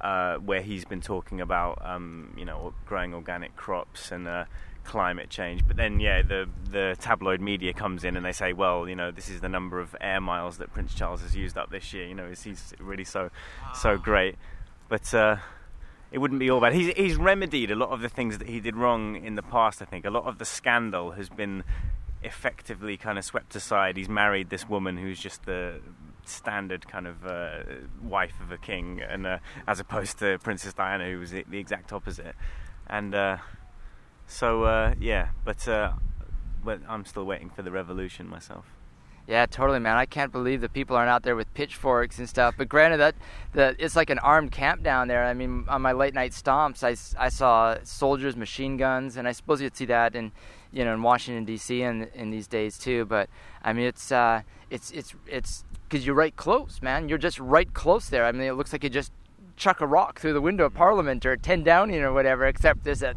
uh, 0.00 0.36
where 0.36 0.62
he's 0.62 0.84
been 0.84 1.00
talking 1.00 1.40
about 1.40 1.80
um, 1.84 2.34
you 2.36 2.44
know 2.44 2.74
growing 2.86 3.14
organic 3.14 3.56
crops 3.56 4.12
and 4.12 4.26
uh, 4.26 4.44
climate 4.84 5.30
change. 5.30 5.66
But 5.66 5.76
then 5.76 6.00
yeah, 6.00 6.22
the 6.22 6.48
the 6.70 6.96
tabloid 6.98 7.40
media 7.40 7.72
comes 7.72 8.04
in 8.04 8.16
and 8.16 8.24
they 8.24 8.32
say, 8.32 8.52
well, 8.52 8.88
you 8.88 8.96
know, 8.96 9.10
this 9.10 9.28
is 9.28 9.40
the 9.40 9.48
number 9.48 9.80
of 9.80 9.94
air 10.00 10.20
miles 10.20 10.58
that 10.58 10.72
Prince 10.72 10.94
Charles 10.94 11.22
has 11.22 11.36
used 11.36 11.56
up 11.56 11.70
this 11.70 11.92
year. 11.92 12.06
You 12.06 12.14
know, 12.14 12.26
is 12.26 12.42
he's 12.42 12.74
really 12.78 13.04
so 13.04 13.30
so 13.74 13.96
great? 13.96 14.36
But 14.88 15.12
uh, 15.14 15.36
it 16.10 16.18
wouldn't 16.18 16.40
be 16.40 16.50
all 16.50 16.60
bad. 16.60 16.72
He's 16.72 16.92
he's 16.96 17.16
remedied 17.16 17.70
a 17.70 17.76
lot 17.76 17.90
of 17.90 18.00
the 18.00 18.08
things 18.08 18.38
that 18.38 18.48
he 18.48 18.60
did 18.60 18.76
wrong 18.76 19.16
in 19.16 19.34
the 19.36 19.42
past. 19.42 19.80
I 19.82 19.84
think 19.84 20.04
a 20.04 20.10
lot 20.10 20.24
of 20.24 20.38
the 20.38 20.44
scandal 20.44 21.12
has 21.12 21.28
been 21.28 21.62
effectively 22.22 22.96
kind 22.96 23.18
of 23.18 23.24
swept 23.24 23.54
aside. 23.54 23.96
He's 23.96 24.08
married 24.08 24.50
this 24.50 24.68
woman 24.68 24.96
who's 24.96 25.20
just 25.20 25.44
the 25.44 25.80
standard 26.24 26.88
kind 26.88 27.06
of 27.06 27.24
uh, 27.26 27.60
wife 28.02 28.34
of 28.40 28.50
a 28.50 28.58
king, 28.58 29.00
and 29.00 29.26
uh, 29.26 29.38
as 29.66 29.80
opposed 29.80 30.18
to 30.18 30.38
Princess 30.38 30.72
Diana, 30.74 31.10
who 31.10 31.18
was 31.18 31.30
the, 31.30 31.44
the 31.48 31.58
exact 31.58 31.92
opposite. 31.92 32.34
And 32.86 33.14
uh, 33.14 33.38
so, 34.26 34.64
uh, 34.64 34.94
yeah, 35.00 35.28
but 35.44 35.66
uh, 35.68 35.92
but 36.64 36.80
I'm 36.88 37.04
still 37.04 37.24
waiting 37.24 37.50
for 37.50 37.62
the 37.62 37.70
revolution 37.70 38.28
myself. 38.28 38.66
Yeah, 39.26 39.46
totally, 39.46 39.78
man. 39.78 39.96
I 39.96 40.06
can't 40.06 40.32
believe 40.32 40.60
that 40.62 40.72
people 40.72 40.96
aren't 40.96 41.10
out 41.10 41.22
there 41.22 41.36
with 41.36 41.52
pitchforks 41.54 42.18
and 42.18 42.28
stuff. 42.28 42.54
But 42.58 42.68
granted, 42.68 42.96
that 42.96 43.14
that 43.52 43.76
it's 43.78 43.94
like 43.94 44.10
an 44.10 44.18
armed 44.18 44.50
camp 44.50 44.82
down 44.82 45.08
there. 45.08 45.24
I 45.24 45.34
mean, 45.34 45.66
on 45.68 45.82
my 45.82 45.92
late 45.92 46.14
night 46.14 46.32
stomps, 46.32 46.82
I 46.82 47.28
saw 47.28 47.76
soldiers, 47.84 48.36
machine 48.36 48.76
guns, 48.76 49.16
and 49.16 49.28
I 49.28 49.32
suppose 49.32 49.60
you'd 49.60 49.76
see 49.76 49.84
that 49.84 50.16
in 50.16 50.32
you 50.72 50.84
know 50.84 50.94
in 50.94 51.02
Washington 51.02 51.44
D.C. 51.44 51.80
in 51.80 52.08
in 52.14 52.30
these 52.30 52.48
days 52.48 52.76
too. 52.76 53.04
But 53.04 53.28
I 53.62 53.72
mean, 53.72 53.86
it's 53.86 54.10
uh, 54.10 54.42
it's 54.68 54.90
it's 54.90 55.14
it's 55.28 55.64
because 55.90 56.06
you're 56.06 56.14
right 56.14 56.36
close, 56.36 56.80
man. 56.80 57.08
You're 57.08 57.18
just 57.18 57.38
right 57.40 57.72
close 57.74 58.08
there. 58.08 58.24
I 58.24 58.32
mean, 58.32 58.42
it 58.42 58.52
looks 58.52 58.72
like 58.72 58.84
you 58.84 58.90
just 58.90 59.12
chuck 59.56 59.80
a 59.80 59.86
rock 59.86 60.20
through 60.20 60.32
the 60.32 60.40
window 60.40 60.64
of 60.64 60.74
Parliament 60.74 61.26
or 61.26 61.36
10 61.36 61.64
Downing 61.64 62.00
or 62.00 62.12
whatever. 62.12 62.46
Except 62.46 62.84
there's 62.84 63.02
a 63.02 63.14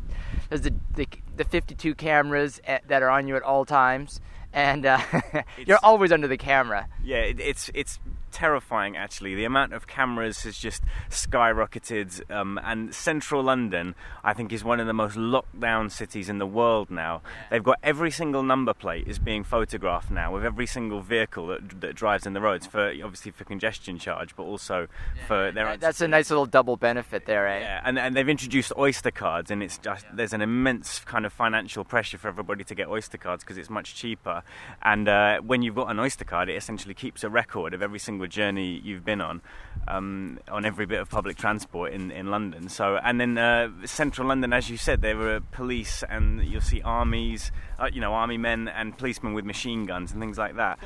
there's 0.50 0.62
the 0.62 0.74
the, 0.96 1.08
the 1.38 1.44
52 1.44 1.94
cameras 1.96 2.60
at, 2.65 2.88
that 2.88 3.03
are 3.03 3.10
on 3.10 3.27
you 3.27 3.36
at 3.36 3.44
all 3.44 3.63
times, 3.63 4.20
and 4.51 4.86
uh, 4.86 5.00
you're 5.65 5.80
always 5.84 6.12
under 6.12 6.27
the 6.27 6.38
camera. 6.38 6.88
Yeah, 7.03 7.18
it, 7.18 7.39
it's 7.39 7.70
it's 7.75 8.00
terrifying 8.34 8.98
actually. 8.98 9.36
The 9.36 9.46
amount 9.46 9.74
of 9.74 9.88
cameras 9.88 10.44
has 10.44 10.58
just 10.58 10.84
skyrocketed, 11.10 12.30
um, 12.32 12.60
and 12.63 12.94
central 12.94 13.44
London, 13.44 13.96
I 14.24 14.34
think, 14.34 14.52
is 14.52 14.63
one 14.63 14.80
of 14.80 14.88
the 14.88 14.94
most 14.94 15.16
locked 15.16 15.60
down 15.60 15.90
cities 15.90 16.28
in 16.28 16.40
the 16.40 16.46
world 16.46 16.90
now. 16.92 17.22
They've 17.50 17.63
got 17.63 17.80
every 17.84 18.12
single 18.12 18.44
number 18.44 18.74
plate 18.74 19.08
is 19.08 19.20
being 19.20 19.44
photographed 19.44 20.12
now 20.12 20.34
with 20.34 20.44
every 20.44 20.66
single 20.66 21.02
vehicle 21.02 21.48
that, 21.48 21.82
that 21.82 21.96
drives 21.96 22.25
in 22.25 22.34
the 22.34 22.42
roads 22.42 22.68
for 22.68 22.92
obviously 23.04 23.32
for 23.32 23.44
congestion 23.44 23.98
charge, 23.98 24.36
but 24.36 24.44
also 24.44 24.88
for 25.28 25.52
their. 25.52 25.78
That's 25.78 26.02
a 26.02 26.08
nice 26.08 26.30
little 26.30 26.46
double 26.46 26.78
benefit 26.78 27.25
there, 27.25 27.48
eh? 27.48 27.60
Yeah, 27.60 27.82
and, 27.86 28.00
and 28.00 28.16
they've 28.16 28.28
introduced 28.28 28.74
Oyster 28.78 29.12
cards, 29.12 29.52
and 29.52 29.62
it's 29.62 29.78
just 29.78 30.06
there's 30.13 30.34
an 30.34 30.42
immense 30.42 31.00
kind 31.00 31.25
of 31.25 31.34
financial 31.34 31.84
pressure 31.84 32.18
for 32.18 32.28
everybody 32.28 32.63
to 32.63 32.75
get 32.75 32.88
Oyster 32.88 33.18
cards 33.18 33.44
because 33.44 33.58
it's 33.58 33.70
much 33.70 33.96
cheaper. 33.96 34.44
And 34.82 35.08
uh, 35.08 35.40
when 35.42 35.62
you've 35.62 35.75
got 35.75 35.90
an 35.90 36.00
Oyster 36.00 36.25
card, 36.25 36.50
it 36.50 36.56
essentially 36.56 36.94
keeps 36.94 37.24
a 37.24 37.30
record 37.30 37.74
of 37.74 37.82
every 37.82 38.00
single 38.00 38.23
journey 38.27 38.82
you've 38.84 39.06
been 39.06 39.22
on, 39.22 39.42
um, 39.88 40.39
on 40.50 40.65
every 40.65 40.86
bit 40.86 41.00
of 41.00 41.10
public 41.10 41.38
transport 41.38 41.92
in, 41.94 42.12
in 42.12 42.32
London. 42.32 42.70
So, 42.70 42.98
and 42.98 43.20
then 43.20 43.38
uh, 43.38 43.70
central 43.86 44.27
London, 44.27 44.53
as 44.53 44.70
you 44.70 44.77
said, 44.77 45.01
there 45.01 45.18
were 45.18 45.39
police, 45.51 46.03
and 46.10 46.44
you'll 46.44 46.62
see 46.62 46.82
armies, 46.82 47.51
uh, 47.80 47.89
you 47.92 48.01
know, 48.01 48.13
army 48.13 48.38
men 48.38 48.68
and 48.68 48.98
policemen 48.98 49.34
with 49.34 49.46
machine 49.46 49.86
guns 49.86 50.12
and 50.12 50.22
things 50.22 50.38
like 50.38 50.56
that. 50.56 50.80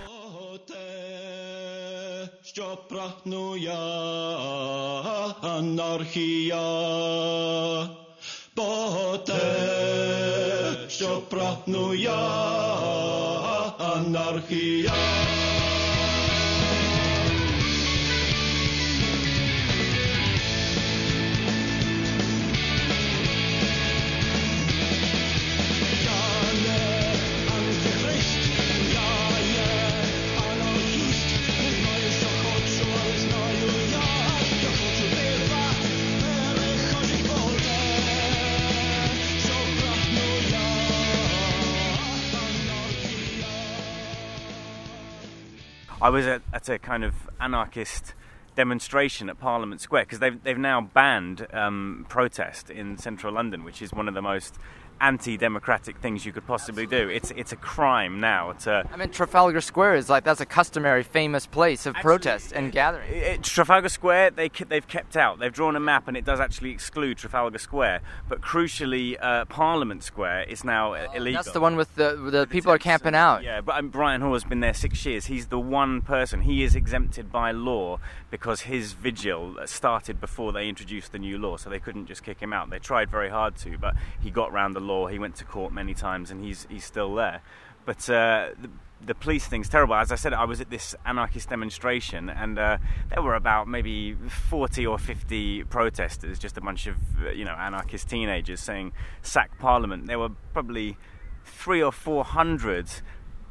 I 46.08 46.10
was 46.10 46.26
at, 46.26 46.42
at 46.54 46.70
a 46.70 46.80
kind 46.80 47.04
of 47.04 47.14
anarchist 47.38 48.14
demonstration 48.56 49.30
at 49.30 49.42
Parliament 49.42 49.82
Square 49.82 50.06
because 50.06 50.20
they've 50.20 50.42
they've 50.42 50.58
now 50.58 50.80
banned 50.80 51.46
um, 51.52 52.06
protest 52.08 52.70
in 52.70 52.98
central 52.98 53.34
London, 53.34 53.66
which 53.66 53.82
is 53.82 53.92
one 53.92 54.08
of 54.08 54.14
the 54.14 54.22
most 54.22 54.56
anti-democratic 55.02 55.98
things 55.98 56.26
you 56.26 56.32
could 56.32 56.46
possibly 56.48 56.86
do. 56.86 57.10
It's 57.10 57.32
it's 57.32 57.52
a 57.52 57.56
crime 57.56 58.20
now 58.20 58.54
to. 58.64 58.88
I 58.92 58.98
mean, 58.98 59.10
Trafalgar 59.10 59.62
Square 59.62 59.96
is 59.96 60.10
like 60.10 60.24
that's 60.24 60.42
a 60.42 60.46
customary, 60.46 61.04
famous 61.04 61.46
place 61.46 61.86
of 61.86 61.96
protest 61.96 62.52
and 62.52 62.72
gathering. 62.72 63.12
It- 63.12 63.44
Trafalgar 63.44 63.90
Square, 63.90 64.32
they 64.32 64.50
they've 64.50 64.88
kept 64.88 65.16
out. 65.18 65.40
They've 65.40 65.54
drawn 65.54 65.76
a 65.76 65.80
map, 65.80 66.08
and 66.08 66.18
it 66.18 66.26
does 66.26 66.40
actually 66.40 66.72
exclude 66.72 67.18
Trafalgar 67.18 67.58
Square. 67.58 68.02
But 68.28 68.42
crucially, 68.42 69.18
uh, 69.22 69.46
Parliament 69.46 70.04
Square 70.04 70.44
is 70.44 70.64
now 70.64 70.94
uh, 70.94 71.08
illegal. 71.16 71.42
That's 71.44 71.54
the 71.54 71.62
one 71.62 71.76
with 71.76 71.96
the 71.96 72.16
the 72.16 72.48
people 72.48 72.72
are 72.72 72.78
camping 72.80 73.16
out. 73.16 73.44
Yeah, 73.44 73.62
but 73.62 73.78
um, 73.78 73.90
Brian 73.90 74.22
Haw 74.22 74.34
has 74.34 74.44
been 74.44 74.60
there 74.60 74.74
six 74.74 75.06
years. 75.06 75.26
He's 75.28 75.48
the 75.48 75.60
one 75.60 76.02
person. 76.02 76.42
He 76.42 76.64
is 76.64 76.76
exempted 76.76 77.32
by 77.32 77.52
law 77.52 78.00
because 78.30 78.62
his 78.62 78.94
vigil 78.94 79.56
started 79.66 80.20
before 80.20 80.52
they 80.52 80.68
introduced 80.68 81.12
the 81.12 81.20
new 81.20 81.38
law, 81.38 81.58
so 81.58 81.70
they 81.70 81.80
couldn't 81.80 82.08
just 82.08 82.24
kick 82.24 82.40
him 82.40 82.52
out. 82.54 82.70
They 82.70 82.80
tried 82.80 83.10
very 83.10 83.30
hard 83.30 83.56
to, 83.58 83.78
but 83.78 83.96
he 84.20 84.30
got 84.30 84.52
round 84.52 84.76
the 84.76 84.80
law. 84.88 85.08
He 85.08 85.20
went 85.20 85.36
to 85.36 85.46
court 85.46 85.74
many 85.74 85.94
times, 85.94 86.32
and 86.32 86.44
he's 86.44 86.66
he's 86.70 86.86
still 86.86 87.14
there. 87.16 87.42
But 87.86 88.10
uh, 88.10 88.50
the, 88.60 88.70
the 89.06 89.16
police 89.16 89.48
thing's 89.48 89.70
terrible. 89.70 89.96
As 89.96 90.12
I 90.12 90.16
said, 90.16 90.34
I 90.34 90.46
was 90.46 90.60
at 90.60 90.70
this 90.70 90.96
anarchist 91.06 91.50
demonstration, 91.50 92.30
and 92.30 92.58
uh, 92.60 92.78
there 93.10 93.22
were 93.22 93.36
about 93.36 93.68
maybe 93.68 94.14
40 94.50 94.86
or 94.86 94.98
50 94.98 95.64
protesters, 95.66 96.40
just 96.40 96.58
a 96.58 96.62
bunch 96.62 96.88
of 96.88 96.98
you 97.34 97.46
know 97.46 97.54
anarchist 97.54 98.10
teenagers 98.10 98.60
saying 98.60 98.92
"sack 99.22 99.58
Parliament." 99.60 100.08
There 100.08 100.20
were 100.20 100.30
probably 100.54 100.98
three 101.46 101.82
or 101.82 101.92
four 101.92 102.24
hundred 102.24 102.88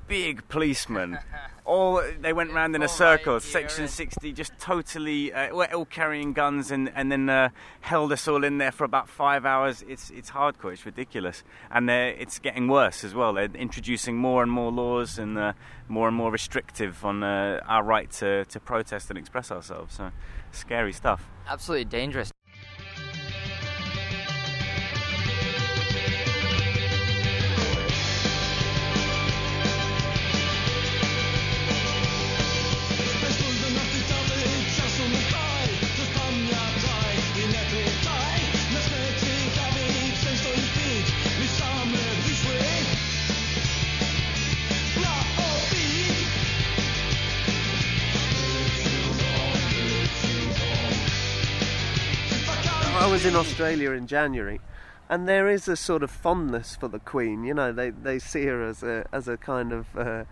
big 0.08 0.48
policemen. 0.48 1.18
All 1.66 2.00
they 2.20 2.32
went 2.32 2.52
round 2.52 2.76
in 2.76 2.82
a 2.82 2.88
circle. 2.88 3.40
Section 3.40 3.88
60 3.88 4.32
just 4.32 4.56
totally, 4.58 5.32
uh, 5.32 5.54
were 5.54 5.72
all 5.74 5.84
carrying 5.84 6.32
guns 6.32 6.70
and 6.70 6.92
and 6.94 7.10
then 7.10 7.28
uh, 7.28 7.48
held 7.80 8.12
us 8.12 8.28
all 8.28 8.44
in 8.44 8.58
there 8.58 8.70
for 8.70 8.84
about 8.84 9.08
five 9.08 9.44
hours. 9.44 9.84
It's 9.88 10.10
it's 10.10 10.30
hardcore. 10.30 10.72
It's 10.72 10.86
ridiculous, 10.86 11.42
and 11.70 11.90
it's 11.90 12.38
getting 12.38 12.68
worse 12.68 13.02
as 13.02 13.14
well. 13.14 13.32
They're 13.32 13.50
introducing 13.54 14.16
more 14.16 14.44
and 14.44 14.52
more 14.52 14.70
laws 14.70 15.18
and 15.18 15.36
uh, 15.36 15.54
more 15.88 16.06
and 16.06 16.16
more 16.16 16.30
restrictive 16.30 17.04
on 17.04 17.24
uh, 17.24 17.60
our 17.66 17.82
right 17.82 18.10
to 18.12 18.44
to 18.44 18.60
protest 18.60 19.10
and 19.10 19.18
express 19.18 19.50
ourselves. 19.50 19.96
So 19.96 20.12
scary 20.52 20.92
stuff. 20.92 21.28
Absolutely 21.48 21.86
dangerous. 21.86 22.32
Was 53.16 53.24
in 53.24 53.34
Australia 53.34 53.92
in 53.92 54.06
January, 54.06 54.60
and 55.08 55.26
there 55.26 55.48
is 55.48 55.68
a 55.68 55.74
sort 55.74 56.02
of 56.02 56.10
fondness 56.10 56.76
for 56.76 56.86
the 56.86 56.98
Queen. 56.98 57.44
You 57.44 57.54
know, 57.54 57.72
they 57.72 57.88
they 57.88 58.18
see 58.18 58.44
her 58.44 58.62
as 58.62 58.82
a 58.82 59.06
as 59.10 59.26
a 59.26 59.38
kind 59.38 59.72
of 59.72 59.86
uh, 59.96 60.24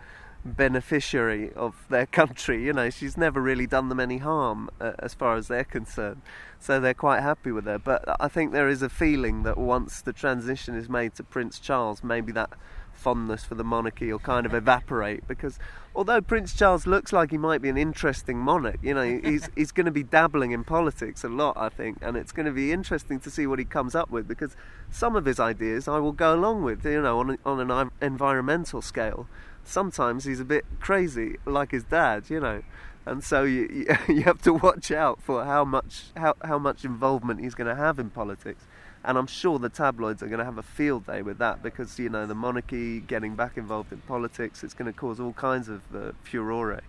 beneficiary 0.45 1.51
of 1.55 1.87
their 1.89 2.05
country. 2.21 2.63
You 2.63 2.75
know, 2.75 2.91
she's 2.91 3.17
never 3.17 3.41
really 3.41 3.67
done 3.67 3.89
them 3.89 4.01
any 4.01 4.19
harm 4.19 4.69
uh, 4.83 4.93
as 4.99 5.15
far 5.15 5.35
as 5.37 5.49
they're 5.49 5.65
concerned, 5.65 6.21
so 6.61 6.79
they're 6.79 6.93
quite 6.93 7.23
happy 7.23 7.53
with 7.53 7.65
her. 7.65 7.79
But 7.79 8.05
I 8.21 8.29
think 8.29 8.53
there 8.53 8.69
is 8.69 8.83
a 8.83 8.91
feeling 8.91 9.45
that 9.45 9.57
once 9.57 10.03
the 10.03 10.13
transition 10.13 10.77
is 10.77 10.87
made 10.87 11.15
to 11.15 11.25
Prince 11.25 11.59
Charles, 11.59 12.05
maybe 12.05 12.33
that 12.33 12.51
fondness 12.95 13.45
for 13.45 13.55
the 13.55 13.65
monarchy 13.65 14.11
will 14.11 14.19
kind 14.19 14.47
of 14.47 14.55
evaporate 14.55 15.27
because 15.29 15.59
although 15.95 16.21
Prince 16.21 16.55
Charles 16.55 16.87
looks 16.87 17.13
like 17.13 17.31
he 17.31 17.39
might 17.39 17.61
be 17.61 17.69
an 17.69 17.77
interesting 17.77 18.39
monarch, 18.39 18.79
you 18.83 18.95
know, 18.95 19.21
he's 19.23 19.49
he's 19.57 19.73
going 19.73 19.87
to 19.87 19.93
be 19.93 20.03
dabbling 20.03 20.53
in 20.53 20.65
politics 20.65 21.25
a 21.25 21.29
lot, 21.29 21.57
I 21.57 21.69
think, 21.69 21.99
and 22.01 22.17
it's 22.17 22.33
going 22.33 22.47
to 22.47 22.53
be 22.53 22.73
interesting 22.73 23.21
to 23.21 23.31
see 23.31 23.47
what 23.47 23.59
he 23.59 23.65
comes 23.65 23.95
up 23.95 24.11
with 24.11 24.27
because 24.27 24.57
some 24.91 25.17
of 25.17 25.25
his 25.25 25.39
ideas 25.39 25.89
I 25.89 25.99
will 25.99 26.13
go 26.13 26.35
along 26.35 26.63
with, 26.63 26.85
you 26.85 27.03
know, 27.03 27.19
on 27.21 27.39
on 27.45 27.71
an 27.71 27.91
environmental 28.01 28.83
scale. 28.83 29.27
Sometimes 29.65 30.25
he's 30.25 30.41
a 30.41 30.45
bit 30.45 30.65
crazy, 30.81 31.37
like 31.47 31.71
his 31.71 31.85
dad, 31.85 32.29
you 32.29 32.41
know. 32.41 32.63
And 33.07 33.23
so 33.23 33.45
you, 33.45 33.87
you, 34.09 34.23
have 34.23 34.41
to 34.43 34.55
watch 34.55 34.91
out 34.91 35.21
for 35.21 35.45
how 35.45 35.65
much 35.65 36.07
how, 36.17 36.35
how 36.43 36.59
much 36.59 36.85
involvement 36.85 37.41
he's 37.41 37.55
going 37.55 37.69
to 37.69 37.75
have 37.75 37.99
in 37.99 38.11
politics 38.11 38.65
and 39.05 39.19
I'm 39.19 39.27
sure 39.27 39.59
the 39.59 39.69
tabloids 39.69 40.23
are 40.23 40.29
going 40.29 40.39
to 40.39 40.45
have 40.45 40.59
a 40.59 40.63
field 40.63 41.07
day 41.07 41.23
with 41.23 41.39
that 41.39 41.63
because 41.63 41.99
you 41.99 42.09
know 42.09 42.27
the 42.27 42.35
monarchy 42.35 43.01
getting 43.01 43.37
back 43.37 43.57
involved 43.57 43.93
in 43.93 43.99
politics 43.99 44.65
it's 44.65 44.75
going 44.75 44.91
to 44.93 44.99
cause 44.99 45.21
all 45.21 45.35
kinds 45.35 45.69
of 45.69 45.83
uh, 45.95 46.13
furore. 46.23 46.81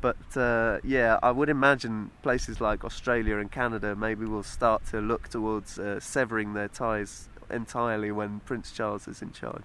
But 0.00 0.36
uh, 0.36 0.78
yeah, 0.82 1.20
I 1.22 1.30
would 1.30 1.48
imagine 1.48 2.10
places 2.22 2.60
like 2.60 2.84
Australia 2.84 3.38
and 3.38 3.50
Canada 3.50 3.94
maybe 3.94 4.26
will 4.26 4.42
start 4.42 4.84
to 4.86 5.00
look 5.00 5.28
towards 5.28 5.78
uh, 5.78 6.00
severing 6.00 6.54
their 6.54 6.66
ties 6.66 7.28
entirely 7.48 8.10
when 8.10 8.40
Prince 8.40 8.72
Charles 8.72 9.06
is 9.06 9.22
in 9.22 9.30
charge. 9.30 9.62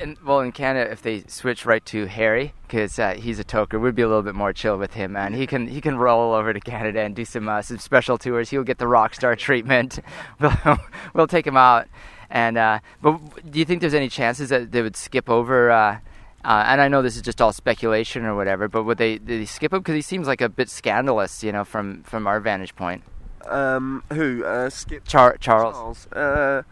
In, 0.00 0.16
well, 0.24 0.40
in 0.40 0.52
Canada, 0.52 0.90
if 0.90 1.02
they 1.02 1.22
switch 1.26 1.66
right 1.66 1.84
to 1.86 2.06
Harry, 2.06 2.54
because 2.62 2.98
uh, 2.98 3.14
he's 3.14 3.38
a 3.38 3.44
toker, 3.44 3.80
we'd 3.80 3.94
be 3.94 4.02
a 4.02 4.08
little 4.08 4.22
bit 4.22 4.34
more 4.34 4.52
chill 4.52 4.78
with 4.78 4.94
him, 4.94 5.12
man. 5.12 5.34
He 5.34 5.46
can 5.46 5.68
he 5.68 5.80
can 5.80 5.96
roll 5.96 6.32
over 6.34 6.52
to 6.52 6.60
Canada 6.60 7.00
and 7.00 7.14
do 7.14 7.24
some 7.24 7.48
uh, 7.48 7.62
some 7.62 7.78
special 7.78 8.18
tours. 8.18 8.50
He'll 8.50 8.64
get 8.64 8.78
the 8.78 8.86
rock 8.86 9.14
star 9.14 9.36
treatment. 9.46 10.00
We'll 10.40 10.78
we'll 11.14 11.26
take 11.26 11.46
him 11.46 11.56
out. 11.56 11.88
And 12.30 12.56
uh, 12.56 12.78
but 13.02 13.18
do 13.50 13.58
you 13.58 13.64
think 13.64 13.80
there's 13.80 13.94
any 13.94 14.08
chances 14.08 14.48
that 14.48 14.72
they 14.72 14.82
would 14.82 14.96
skip 14.96 15.28
over? 15.28 15.70
Uh, 15.70 15.98
uh, 16.44 16.64
and 16.66 16.80
I 16.80 16.88
know 16.88 17.02
this 17.02 17.16
is 17.16 17.22
just 17.22 17.40
all 17.42 17.52
speculation 17.52 18.24
or 18.24 18.34
whatever, 18.34 18.68
but 18.68 18.84
would 18.84 18.96
they, 18.96 19.18
they 19.18 19.44
skip 19.44 19.72
him 19.72 19.80
because 19.80 19.94
he 19.94 20.00
seems 20.00 20.26
like 20.26 20.40
a 20.40 20.48
bit 20.48 20.70
scandalous, 20.70 21.44
you 21.44 21.52
know, 21.52 21.64
from 21.64 22.02
from 22.04 22.26
our 22.26 22.40
vantage 22.40 22.74
point. 22.74 23.02
Um, 23.46 24.02
who? 24.12 24.44
Uh, 24.44 24.70
Skip 24.70 25.06
Char- 25.06 25.36
Charles. 25.38 26.06
Charles. 26.12 26.64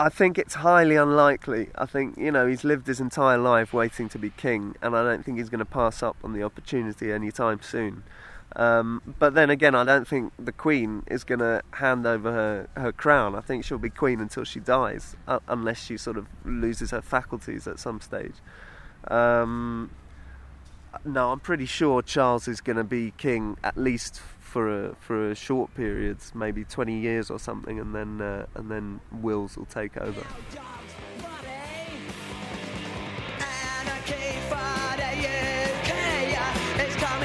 I 0.00 0.08
think 0.08 0.38
it's 0.38 0.54
highly 0.54 0.96
unlikely. 0.96 1.68
I 1.74 1.84
think 1.84 2.16
you 2.16 2.32
know 2.32 2.46
he's 2.46 2.64
lived 2.64 2.86
his 2.86 3.00
entire 3.00 3.36
life 3.36 3.74
waiting 3.74 4.08
to 4.08 4.18
be 4.18 4.30
king, 4.30 4.74
and 4.80 4.96
I 4.96 5.02
don't 5.02 5.22
think 5.22 5.36
he's 5.36 5.50
going 5.50 5.58
to 5.58 5.66
pass 5.66 6.02
up 6.02 6.16
on 6.24 6.32
the 6.32 6.42
opportunity 6.42 7.12
anytime 7.12 7.60
soon. 7.60 8.04
Um, 8.56 9.02
but 9.18 9.34
then 9.34 9.50
again, 9.50 9.74
I 9.74 9.84
don't 9.84 10.08
think 10.08 10.32
the 10.38 10.52
Queen 10.52 11.02
is 11.06 11.22
going 11.22 11.40
to 11.40 11.60
hand 11.72 12.06
over 12.06 12.32
her, 12.32 12.68
her 12.80 12.92
crown. 12.92 13.34
I 13.34 13.42
think 13.42 13.62
she'll 13.62 13.76
be 13.76 13.90
Queen 13.90 14.20
until 14.20 14.44
she 14.44 14.58
dies, 14.58 15.16
uh, 15.28 15.40
unless 15.46 15.84
she 15.84 15.98
sort 15.98 16.16
of 16.16 16.26
loses 16.46 16.92
her 16.92 17.02
faculties 17.02 17.66
at 17.68 17.78
some 17.78 18.00
stage. 18.00 18.36
Um, 19.06 19.90
no, 21.04 21.32
I'm 21.32 21.40
pretty 21.40 21.66
sure 21.66 22.02
Charles 22.02 22.48
is 22.48 22.60
going 22.60 22.76
to 22.76 22.84
be 22.84 23.12
king 23.16 23.56
at 23.62 23.76
least 23.76 24.20
for 24.40 24.88
a 24.88 24.94
for 24.96 25.30
a 25.30 25.34
short 25.34 25.74
period, 25.74 26.18
maybe 26.34 26.64
20 26.64 26.98
years 26.98 27.30
or 27.30 27.38
something, 27.38 27.78
and 27.78 27.94
then 27.94 28.20
uh, 28.20 28.46
and 28.54 28.70
then 28.70 29.00
Wills 29.12 29.56
will 29.56 29.66
take 29.66 29.96
over. 29.96 30.24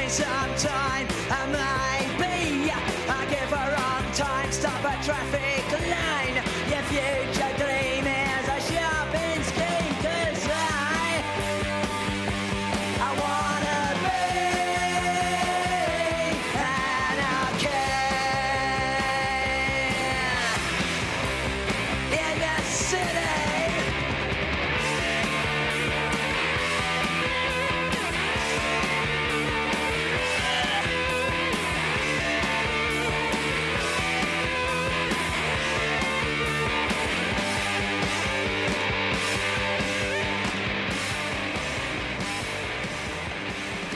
Sometime. 0.07 1.07
Maybe 1.51 1.94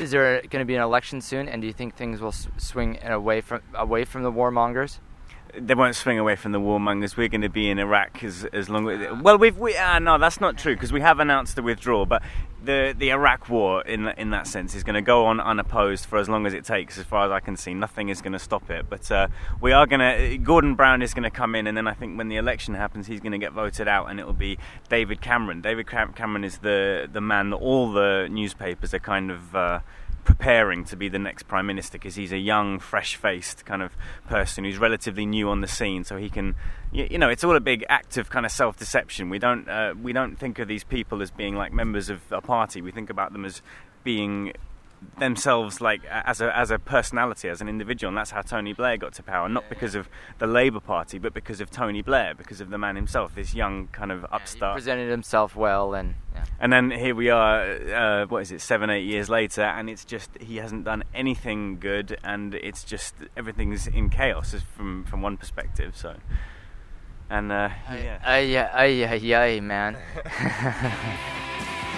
Is 0.10 0.14
there 0.14 0.42
going 0.42 0.62
to 0.62 0.66
be 0.66 0.74
an 0.74 0.82
election 0.82 1.22
soon? 1.22 1.48
And 1.48 1.62
do 1.62 1.68
you 1.68 1.74
think 1.74 1.96
things 1.96 2.20
will 2.20 2.32
swing 2.32 2.98
away 3.04 3.42
from 3.42 3.62
away 3.76 4.06
from 4.06 4.24
the 4.24 4.32
warmongers? 4.32 4.98
They 5.58 5.74
won't 5.74 5.96
swing 5.96 6.20
away 6.20 6.36
from 6.36 6.52
the 6.52 6.60
warmongers. 6.60 7.18
We're 7.18 7.28
going 7.28 7.42
to 7.42 7.50
be 7.50 7.70
in 7.70 7.80
Iraq 7.80 8.24
as 8.24 8.46
as 8.54 8.70
long 8.70 8.90
as 8.90 9.22
well. 9.22 9.38
We've 9.38 9.58
we 9.58 9.76
uh, 9.76 10.00
no, 10.00 10.18
that's 10.18 10.40
not 10.40 10.58
true 10.58 10.76
because 10.76 10.92
we 10.92 11.02
have 11.02 11.20
announced 11.20 11.56
the 11.56 11.64
withdrawal. 11.64 12.06
But 12.06 12.22
the 12.64 12.94
the 12.98 13.10
Iraq 13.12 13.50
war 13.50 13.82
in 13.82 14.08
in 14.10 14.30
that 14.32 14.48
sense 14.48 14.76
is 14.76 14.84
going 14.84 14.96
to 14.96 15.02
go 15.02 15.26
on 15.26 15.40
unopposed 15.40 16.06
for 16.06 16.18
as 16.18 16.30
long 16.30 16.46
as 16.46 16.54
it 16.54 16.66
takes. 16.66 16.98
As 16.98 17.06
far 17.06 17.26
as 17.26 17.32
I 17.32 17.40
can 17.40 17.58
see, 17.58 17.74
nothing 17.74 18.10
is 18.10 18.22
going 18.22 18.34
to 18.34 18.40
stop 18.40 18.70
it. 18.70 18.90
But 18.90 19.12
uh, 19.12 19.28
we 19.62 19.72
are 19.72 19.88
going 19.88 20.00
to. 20.00 20.38
Gordon 20.38 20.76
Brown 20.76 21.02
is 21.02 21.14
going 21.14 21.24
to 21.24 21.30
come 21.30 21.56
in, 21.56 21.68
and 21.68 21.76
then 21.76 21.88
I 21.88 21.94
think 21.94 22.18
when 22.18 22.30
the 22.30 22.38
election 22.38 22.74
happens, 22.76 23.08
he's 23.08 23.20
going 23.20 23.32
to 23.32 23.38
get 23.38 23.54
voted 23.54 23.88
out, 23.88 24.10
and 24.10 24.20
it 24.20 24.26
will 24.26 24.34
be 24.34 24.58
David 24.90 25.22
Cameron. 25.22 25.62
David 25.62 25.88
Cam- 25.88 26.14
Cameron 26.14 26.44
is 26.44 26.60
the 26.60 27.10
the 27.12 27.22
man 27.22 27.50
that 27.52 27.58
all 27.58 27.92
the 27.92 28.28
newspapers 28.30 28.94
are 28.94 29.00
kind 29.00 29.32
of. 29.32 29.56
Uh, 29.56 29.80
preparing 30.30 30.86
to 30.86 30.96
be 30.96 31.10
the 31.10 31.18
next 31.18 31.48
prime 31.48 31.66
minister 31.66 31.98
because 31.98 32.14
he's 32.14 32.32
a 32.32 32.38
young, 32.38 32.80
fresh-faced 32.80 33.66
kind 33.66 33.82
of 33.82 33.92
person 34.28 34.64
who's 34.64 34.78
relatively 34.78 35.26
new 35.26 35.50
on 35.50 35.62
the 35.62 35.68
scene. 35.68 36.04
So 36.04 36.18
he 36.18 36.30
can, 36.30 36.54
you, 36.92 37.18
know, 37.18 37.30
it's 37.30 37.44
all 37.44 37.56
a 37.56 37.60
big 37.60 37.84
act 37.90 38.16
of 38.16 38.30
kind 38.30 38.46
of 38.46 38.52
self-deception. 38.52 39.32
We 39.32 39.40
don't 39.40 39.68
uh, 39.68 39.96
we 40.00 40.14
don't 40.14 40.36
think 40.38 40.60
of 40.60 40.68
these 40.68 40.84
people 40.84 41.24
as 41.24 41.32
being 41.32 41.56
like 41.56 41.74
members 41.74 42.12
of 42.12 42.22
a 42.32 42.42
party. 42.42 42.80
We 42.80 42.92
think 42.92 43.10
about 43.10 43.34
them 43.34 43.44
as 43.44 43.64
being 44.04 44.54
themselves 45.18 45.82
like 45.82 46.02
as 46.06 46.42
a 46.42 46.58
as 46.58 46.72
a 46.72 46.80
personality 46.80 47.50
as 47.50 47.62
an 47.62 47.70
individual 47.70 48.10
and 48.10 48.18
that's 48.18 48.32
how 48.32 48.42
Tony 48.42 48.74
Blair 48.74 48.98
got 48.98 49.14
to 49.14 49.24
power 49.24 49.48
not 49.48 49.70
because 49.70 49.96
of 49.96 50.10
the 50.40 50.48
Labour 50.48 50.80
Party 50.80 51.20
but 51.20 51.34
because 51.34 51.62
of 51.62 51.70
Tony 51.70 52.02
Blair 52.02 52.34
because 52.34 52.62
of 52.62 52.70
the 52.70 52.78
man 52.78 52.96
himself 52.96 53.36
this 53.36 53.54
young 53.54 53.88
kind 53.88 54.12
of 54.12 54.22
He 54.22 54.28
upstart 54.32 54.76
presented 54.76 55.10
himself 55.10 55.56
well, 55.56 55.94
and 55.94 56.16
yeah. 56.34 56.46
and 56.60 56.72
then 56.74 56.92
here 56.92 57.14
we 57.14 57.30
are, 57.30 57.62
uh, 57.62 58.26
what 58.28 58.42
is 58.42 58.52
it, 58.52 58.62
seven, 58.62 58.90
eight 58.90 59.06
years 59.06 59.30
later, 59.30 59.62
and 59.62 59.90
it's 59.90 60.06
just 60.06 60.32
he 60.40 60.58
hasn't 60.58 60.86
done 60.86 61.04
anything 61.14 61.80
good, 61.80 62.18
and 62.24 62.54
it's 62.56 62.84
just 62.84 63.16
everything's 63.36 63.88
in 63.88 64.10
chaos 64.10 64.56
from 64.76 65.04
from 65.06 65.22
one 65.22 65.38
perspective. 65.38 65.96
So, 65.96 66.16
and 67.30 67.52
uh, 67.52 67.70
yeah, 67.92 68.20
Ay, 68.24 68.58
ay, 68.58 69.06
ay, 69.06 69.34
ay, 69.36 69.60
man. 69.60 69.98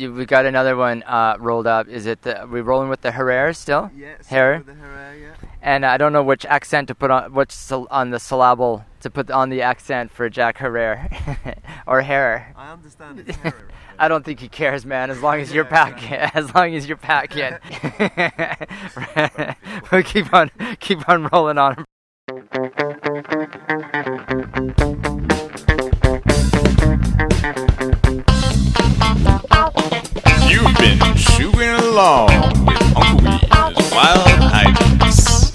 you, 0.00 0.12
we 0.12 0.24
got 0.24 0.46
another 0.46 0.76
one 0.76 1.02
uh, 1.04 1.36
rolled 1.38 1.66
up. 1.66 1.86
Is 1.86 2.06
it 2.06 2.22
the, 2.22 2.40
are 2.40 2.46
we 2.46 2.60
rolling 2.60 2.88
with 2.88 3.02
the 3.02 3.12
Herrera 3.12 3.54
still? 3.54 3.90
Yes. 3.94 4.26
Herrera. 4.28 4.62
The 4.64 4.74
Herrera, 4.74 5.18
yeah. 5.18 5.34
And 5.62 5.84
I 5.84 5.98
don't 5.98 6.12
know 6.12 6.22
which 6.22 6.46
accent 6.46 6.88
to 6.88 6.94
put 6.94 7.10
on, 7.10 7.34
which 7.34 7.54
on 7.70 8.10
the 8.10 8.18
syllable 8.18 8.84
to 9.00 9.10
put 9.10 9.30
on 9.30 9.50
the 9.50 9.62
accent 9.62 10.10
for 10.10 10.28
Jack 10.30 10.58
Herrera 10.58 11.08
or 11.86 12.02
Herrera. 12.02 12.46
I 12.56 12.72
understand 12.72 13.20
it's 13.20 13.36
Herrera. 13.36 13.68
I 13.98 14.08
don't 14.08 14.24
think 14.24 14.40
he 14.40 14.48
cares, 14.48 14.86
man. 14.86 15.10
As 15.10 15.20
long 15.20 15.40
as 15.40 15.52
you're 15.52 15.66
packing, 15.66 16.12
as 16.34 16.54
long 16.54 16.74
as 16.74 16.88
you're 16.88 16.96
packing, 16.96 17.58
we'll 19.92 20.02
keep 20.02 20.32
on, 20.32 20.50
keep 20.80 21.06
on 21.06 21.28
rolling 21.28 21.58
on. 21.58 21.84
Along 32.00 32.64
with 32.64 32.96
Uncle 32.96 33.16
Weed's 33.18 33.92
Wild 33.92 34.24
Hijinks. 34.50 35.50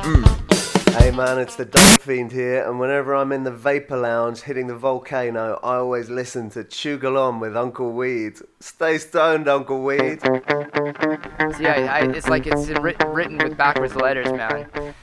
Mm-hmm. 0.00 0.92
Hey 0.92 1.10
man, 1.10 1.38
it's 1.38 1.56
the 1.56 1.66
Dope 1.66 2.00
Fiend 2.00 2.32
here, 2.32 2.66
and 2.66 2.80
whenever 2.80 3.14
I'm 3.14 3.32
in 3.32 3.44
the 3.44 3.50
Vapor 3.50 3.98
Lounge 3.98 4.40
hitting 4.40 4.66
the 4.66 4.74
volcano, 4.74 5.60
I 5.62 5.74
always 5.74 6.08
listen 6.08 6.48
to 6.52 6.64
Choogle 6.64 7.18
On 7.20 7.38
with 7.38 7.54
Uncle 7.54 7.92
Weed. 7.92 8.38
Stay 8.60 8.96
stoned, 8.96 9.48
Uncle 9.48 9.82
Weed. 9.82 10.22
See, 10.22 11.66
I, 11.66 11.84
I, 11.86 12.00
it's 12.08 12.30
like 12.30 12.46
it's 12.46 12.70
writ- 12.80 12.96
written 13.08 13.36
with 13.36 13.58
backwards 13.58 13.94
letters, 13.94 14.32
man. 14.32 14.94